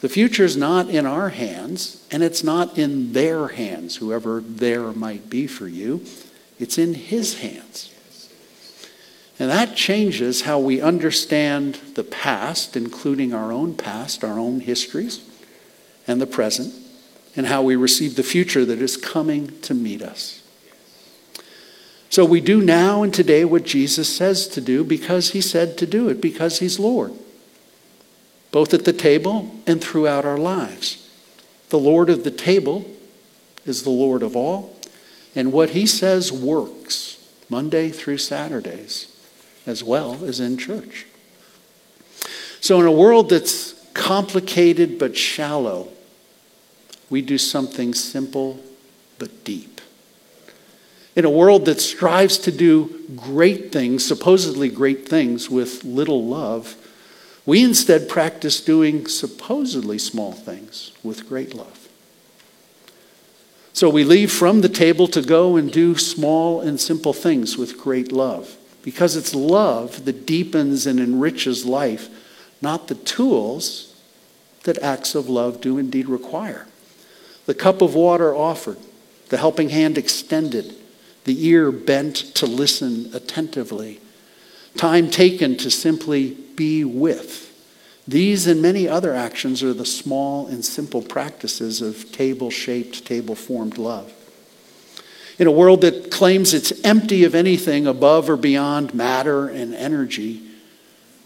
The 0.00 0.08
future 0.08 0.44
is 0.44 0.56
not 0.56 0.88
in 0.88 1.06
our 1.06 1.28
hands, 1.28 2.04
and 2.10 2.22
it's 2.22 2.42
not 2.42 2.78
in 2.78 3.12
their 3.12 3.48
hands, 3.48 3.96
whoever 3.96 4.40
there 4.40 4.92
might 4.92 5.28
be 5.30 5.46
for 5.46 5.68
you. 5.68 6.04
It's 6.58 6.78
in 6.78 6.94
His 6.94 7.40
hands. 7.40 7.92
And 9.38 9.50
that 9.50 9.76
changes 9.76 10.42
how 10.42 10.58
we 10.58 10.80
understand 10.80 11.74
the 11.94 12.02
past, 12.02 12.76
including 12.76 13.34
our 13.34 13.52
own 13.52 13.74
past, 13.74 14.24
our 14.24 14.38
own 14.38 14.60
histories, 14.60 15.20
and 16.06 16.20
the 16.20 16.26
present, 16.26 16.72
and 17.36 17.46
how 17.46 17.62
we 17.62 17.76
receive 17.76 18.16
the 18.16 18.22
future 18.22 18.64
that 18.64 18.80
is 18.80 18.96
coming 18.96 19.60
to 19.60 19.74
meet 19.74 20.02
us. 20.02 20.42
So 22.08 22.24
we 22.24 22.40
do 22.40 22.62
now 22.62 23.02
and 23.02 23.12
today 23.12 23.44
what 23.44 23.64
Jesus 23.64 24.14
says 24.14 24.48
to 24.48 24.60
do 24.60 24.82
because 24.84 25.32
he 25.32 25.40
said 25.40 25.76
to 25.78 25.86
do 25.86 26.08
it, 26.08 26.20
because 26.20 26.60
he's 26.60 26.78
Lord, 26.78 27.12
both 28.52 28.72
at 28.72 28.84
the 28.84 28.92
table 28.92 29.54
and 29.66 29.82
throughout 29.82 30.24
our 30.24 30.38
lives. 30.38 31.10
The 31.68 31.78
Lord 31.78 32.08
of 32.08 32.24
the 32.24 32.30
table 32.30 32.90
is 33.66 33.82
the 33.82 33.90
Lord 33.90 34.22
of 34.22 34.36
all, 34.36 34.78
and 35.34 35.52
what 35.52 35.70
he 35.70 35.84
says 35.84 36.32
works 36.32 37.18
Monday 37.50 37.90
through 37.90 38.18
Saturdays 38.18 39.12
as 39.66 39.82
well 39.82 40.24
as 40.24 40.40
in 40.40 40.56
church. 40.56 41.06
So, 42.60 42.80
in 42.80 42.86
a 42.86 42.92
world 42.92 43.30
that's 43.30 43.74
complicated 43.92 44.98
but 44.98 45.16
shallow, 45.16 45.88
we 47.10 47.22
do 47.22 47.38
something 47.38 47.94
simple 47.94 48.60
but 49.18 49.44
deep. 49.44 49.80
In 51.14 51.24
a 51.24 51.30
world 51.30 51.64
that 51.64 51.80
strives 51.80 52.36
to 52.38 52.52
do 52.52 53.04
great 53.16 53.72
things, 53.72 54.04
supposedly 54.04 54.68
great 54.68 55.08
things, 55.08 55.48
with 55.48 55.82
little 55.82 56.26
love, 56.26 56.76
we 57.46 57.64
instead 57.64 58.08
practice 58.08 58.60
doing 58.60 59.06
supposedly 59.06 59.98
small 59.98 60.32
things 60.32 60.92
with 61.02 61.28
great 61.28 61.54
love. 61.54 61.88
So 63.72 63.88
we 63.88 64.04
leave 64.04 64.32
from 64.32 64.62
the 64.62 64.68
table 64.68 65.06
to 65.08 65.22
go 65.22 65.56
and 65.56 65.70
do 65.70 65.96
small 65.96 66.60
and 66.60 66.80
simple 66.80 67.12
things 67.12 67.56
with 67.56 67.78
great 67.78 68.10
love. 68.10 68.56
Because 68.82 69.16
it's 69.16 69.34
love 69.34 70.04
that 70.04 70.26
deepens 70.26 70.86
and 70.86 71.00
enriches 71.00 71.64
life, 71.64 72.08
not 72.60 72.88
the 72.88 72.94
tools 72.94 73.94
that 74.62 74.78
acts 74.82 75.14
of 75.14 75.28
love 75.28 75.60
do 75.60 75.78
indeed 75.78 76.08
require. 76.08 76.66
The 77.46 77.54
cup 77.54 77.80
of 77.80 77.94
water 77.94 78.34
offered, 78.34 78.78
the 79.28 79.38
helping 79.38 79.70
hand 79.70 79.96
extended, 79.96 80.74
the 81.24 81.46
ear 81.46 81.72
bent 81.72 82.16
to 82.36 82.46
listen 82.46 83.10
attentively, 83.14 84.00
time 84.76 85.10
taken 85.10 85.56
to 85.58 85.70
simply 85.70 86.36
be 86.56 86.84
with. 86.84 87.44
These 88.06 88.46
and 88.46 88.62
many 88.62 88.88
other 88.88 89.14
actions 89.14 89.62
are 89.62 89.72
the 89.72 89.86
small 89.86 90.46
and 90.46 90.64
simple 90.64 91.02
practices 91.02 91.80
of 91.82 92.12
table 92.12 92.50
shaped, 92.50 93.04
table 93.04 93.34
formed 93.34 93.78
love. 93.78 94.12
In 95.38 95.46
a 95.46 95.52
world 95.52 95.82
that 95.82 96.10
claims 96.10 96.54
it's 96.54 96.84
empty 96.84 97.24
of 97.24 97.34
anything 97.34 97.86
above 97.86 98.30
or 98.30 98.36
beyond 98.36 98.94
matter 98.94 99.48
and 99.48 99.74
energy, 99.74 100.42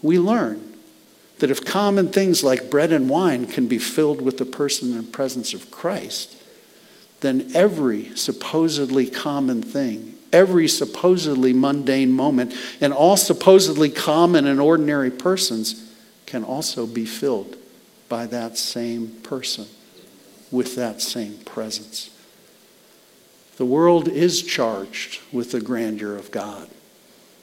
we 0.01 0.19
learn 0.19 0.70
that 1.41 1.49
if 1.49 1.65
common 1.65 2.07
things 2.07 2.43
like 2.43 2.69
bread 2.69 2.91
and 2.91 3.09
wine 3.09 3.47
can 3.47 3.67
be 3.67 3.79
filled 3.79 4.21
with 4.21 4.37
the 4.37 4.45
person 4.45 4.95
and 4.95 5.11
presence 5.11 5.55
of 5.55 5.71
Christ, 5.71 6.37
then 7.21 7.49
every 7.55 8.15
supposedly 8.15 9.07
common 9.07 9.63
thing, 9.63 10.15
every 10.31 10.67
supposedly 10.67 11.51
mundane 11.51 12.11
moment, 12.11 12.53
and 12.79 12.93
all 12.93 13.17
supposedly 13.17 13.89
common 13.89 14.45
and 14.45 14.61
ordinary 14.61 15.09
persons 15.09 15.91
can 16.27 16.43
also 16.43 16.85
be 16.85 17.05
filled 17.05 17.57
by 18.07 18.27
that 18.27 18.55
same 18.55 19.07
person 19.23 19.65
with 20.51 20.75
that 20.75 21.01
same 21.01 21.39
presence. 21.39 22.11
The 23.57 23.65
world 23.65 24.07
is 24.07 24.43
charged 24.43 25.21
with 25.31 25.53
the 25.53 25.61
grandeur 25.61 26.15
of 26.15 26.29
God. 26.29 26.69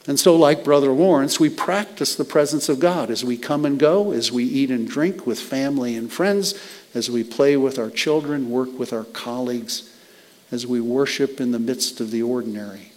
And 0.09 0.19
so, 0.19 0.35
like 0.35 0.63
Brother 0.63 0.89
Lawrence, 0.89 1.39
we 1.39 1.51
practice 1.51 2.15
the 2.15 2.25
presence 2.25 2.67
of 2.67 2.79
God 2.79 3.11
as 3.11 3.23
we 3.23 3.37
come 3.37 3.63
and 3.63 3.77
go, 3.77 4.11
as 4.11 4.31
we 4.31 4.43
eat 4.43 4.71
and 4.71 4.87
drink 4.87 5.27
with 5.27 5.39
family 5.39 5.95
and 5.95 6.11
friends, 6.11 6.59
as 6.95 7.11
we 7.11 7.23
play 7.23 7.55
with 7.57 7.77
our 7.77 7.91
children, 7.91 8.49
work 8.49 8.79
with 8.79 8.91
our 8.91 9.03
colleagues, 9.03 9.95
as 10.51 10.65
we 10.65 10.81
worship 10.81 11.39
in 11.39 11.51
the 11.51 11.59
midst 11.59 12.01
of 12.01 12.09
the 12.09 12.23
ordinary. 12.23 12.91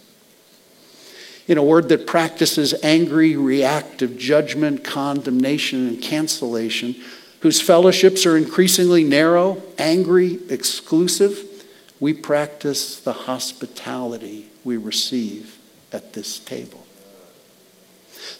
In 1.47 1.59
a 1.59 1.63
word 1.63 1.87
that 1.89 2.07
practices 2.07 2.73
angry, 2.81 3.35
reactive 3.35 4.17
judgment, 4.17 4.83
condemnation, 4.83 5.87
and 5.87 6.01
cancellation, 6.01 6.95
whose 7.41 7.61
fellowships 7.61 8.25
are 8.25 8.37
increasingly 8.37 9.03
narrow, 9.03 9.61
angry, 9.77 10.39
exclusive, 10.49 11.63
we 11.99 12.11
practice 12.11 12.99
the 12.99 13.13
hospitality 13.13 14.49
we 14.63 14.77
receive 14.77 15.59
at 15.91 16.13
this 16.13 16.39
table. 16.39 16.82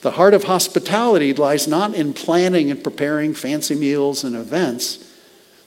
The 0.01 0.11
heart 0.11 0.33
of 0.33 0.45
hospitality 0.45 1.33
lies 1.33 1.67
not 1.67 1.95
in 1.95 2.13
planning 2.13 2.69
and 2.69 2.83
preparing 2.83 3.33
fancy 3.33 3.75
meals 3.75 4.23
and 4.23 4.35
events. 4.35 5.11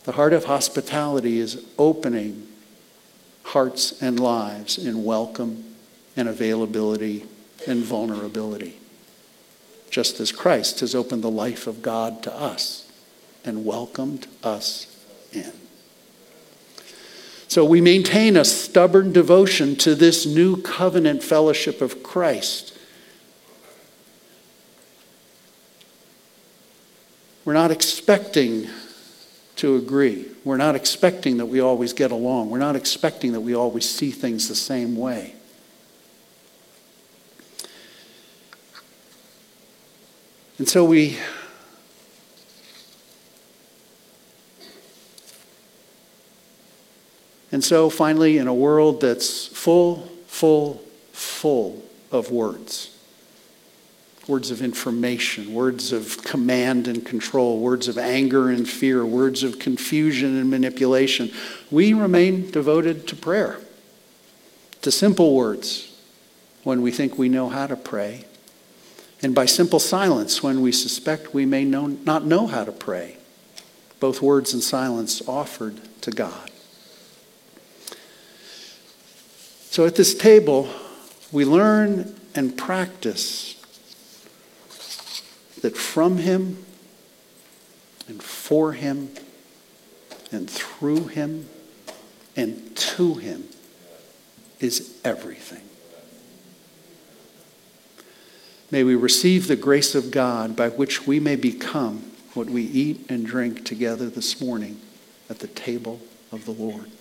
The 0.05 0.13
heart 0.13 0.33
of 0.33 0.45
hospitality 0.45 1.39
is 1.39 1.65
opening 1.79 2.47
hearts 3.45 4.03
and 4.03 4.21
lives 4.21 4.77
in 4.77 5.05
welcome 5.05 5.65
and 6.17 6.29
availability 6.29 7.25
and 7.67 7.83
vulnerability. 7.83 8.79
Just 9.91 10.21
as 10.21 10.33
Christ 10.33 10.81
has 10.81 10.95
opened 10.95 11.23
the 11.23 11.31
life 11.31 11.67
of 11.67 11.81
God 11.81 12.23
to 12.25 12.35
us 12.35 12.91
and 13.45 13.65
welcomed 13.65 14.27
us 14.43 14.87
in. 15.33 15.53
So 17.49 17.65
we 17.65 17.81
maintain 17.81 18.37
a 18.37 18.45
stubborn 18.45 19.13
devotion 19.13 19.77
to 19.77 19.95
this 19.95 20.27
new 20.27 20.61
covenant 20.61 21.23
fellowship 21.23 21.81
of 21.81 22.03
Christ 22.03 22.76
We're 27.47 27.55
not 27.55 27.71
expecting 27.71 28.69
to 29.55 29.77
agree. 29.77 30.27
We're 30.45 30.57
not 30.57 30.75
expecting 30.75 31.37
that 31.37 31.47
we 31.47 31.61
always 31.61 31.93
get 31.93 32.11
along. 32.11 32.51
We're 32.51 32.59
not 32.59 32.75
expecting 32.75 33.33
that 33.33 33.41
we 33.41 33.55
always 33.55 33.89
see 33.89 34.11
things 34.11 34.49
the 34.49 34.57
same 34.57 34.97
way. 34.97 35.35
And 40.59 40.69
so 40.69 40.85
we 40.85 41.19
And 47.53 47.63
so 47.63 47.89
finally, 47.89 48.39
in 48.39 48.49
a 48.49 48.55
world 48.55 49.01
that's 49.01 49.47
full, 49.47 50.09
full, 50.27 50.83
full 51.13 51.83
of 52.11 52.31
words, 52.31 52.96
words 54.29 54.51
of 54.51 54.61
information, 54.61 55.55
words 55.55 55.93
of 55.93 56.23
command 56.25 56.89
and 56.89 57.07
control, 57.07 57.61
words 57.61 57.87
of 57.87 57.97
anger 57.97 58.51
and 58.51 58.69
fear, 58.69 59.07
words 59.07 59.43
of 59.45 59.59
confusion 59.59 60.37
and 60.37 60.51
manipulation. 60.51 61.31
We 61.71 61.93
remain 61.93 62.51
devoted 62.51 63.07
to 63.09 63.17
prayer, 63.17 63.61
to 64.83 64.91
simple 64.91 65.35
words 65.35 65.97
when 66.65 66.83
we 66.83 66.91
think 66.91 67.17
we 67.17 67.29
know 67.29 67.49
how 67.49 67.69
to 67.69 67.77
pray, 67.77 68.25
and 69.23 69.35
by 69.35 69.47
simple 69.47 69.79
silence 69.79 70.43
when 70.43 70.61
we 70.61 70.73
suspect 70.73 71.33
we 71.33 71.47
may 71.47 71.65
know, 71.65 71.87
not 71.87 72.25
know 72.25 72.49
how 72.49 72.65
to 72.65 72.73
pray. 72.73 73.17
Both 74.01 74.21
words 74.21 74.53
and 74.53 74.63
silence 74.63 75.27
offered 75.29 75.81
to 76.03 76.11
God. 76.11 76.51
So 79.71 79.87
at 79.87 79.95
this 79.95 80.15
table, 80.15 80.69
we 81.31 81.45
learn 81.45 82.15
and 82.35 82.57
practice 82.57 83.56
that 85.67 85.77
from 85.77 86.19
Him 86.19 86.65
and 88.07 88.23
for 88.23 88.75
Him 88.75 89.11
and 90.31 90.49
through 90.49 91.09
Him 91.09 91.49
and 92.37 92.77
to 92.77 93.15
Him 93.15 93.49
is 94.61 95.01
everything. 95.05 95.63
May 98.71 98.85
we 98.85 98.95
receive 98.95 99.49
the 99.49 99.57
grace 99.57 99.97
of 99.97 100.13
God 100.13 100.55
by 100.55 100.69
which 100.69 101.05
we 101.05 101.19
may 101.19 101.35
become 101.35 102.13
what 102.35 102.49
we 102.49 102.63
eat 102.63 103.05
and 103.09 103.27
drink 103.27 103.65
together 103.65 104.09
this 104.09 104.41
morning 104.41 104.81
at 105.29 105.41
the 105.41 105.49
table 105.49 106.01
of 106.31 106.45
the 106.45 106.53
Lord. 106.53 106.93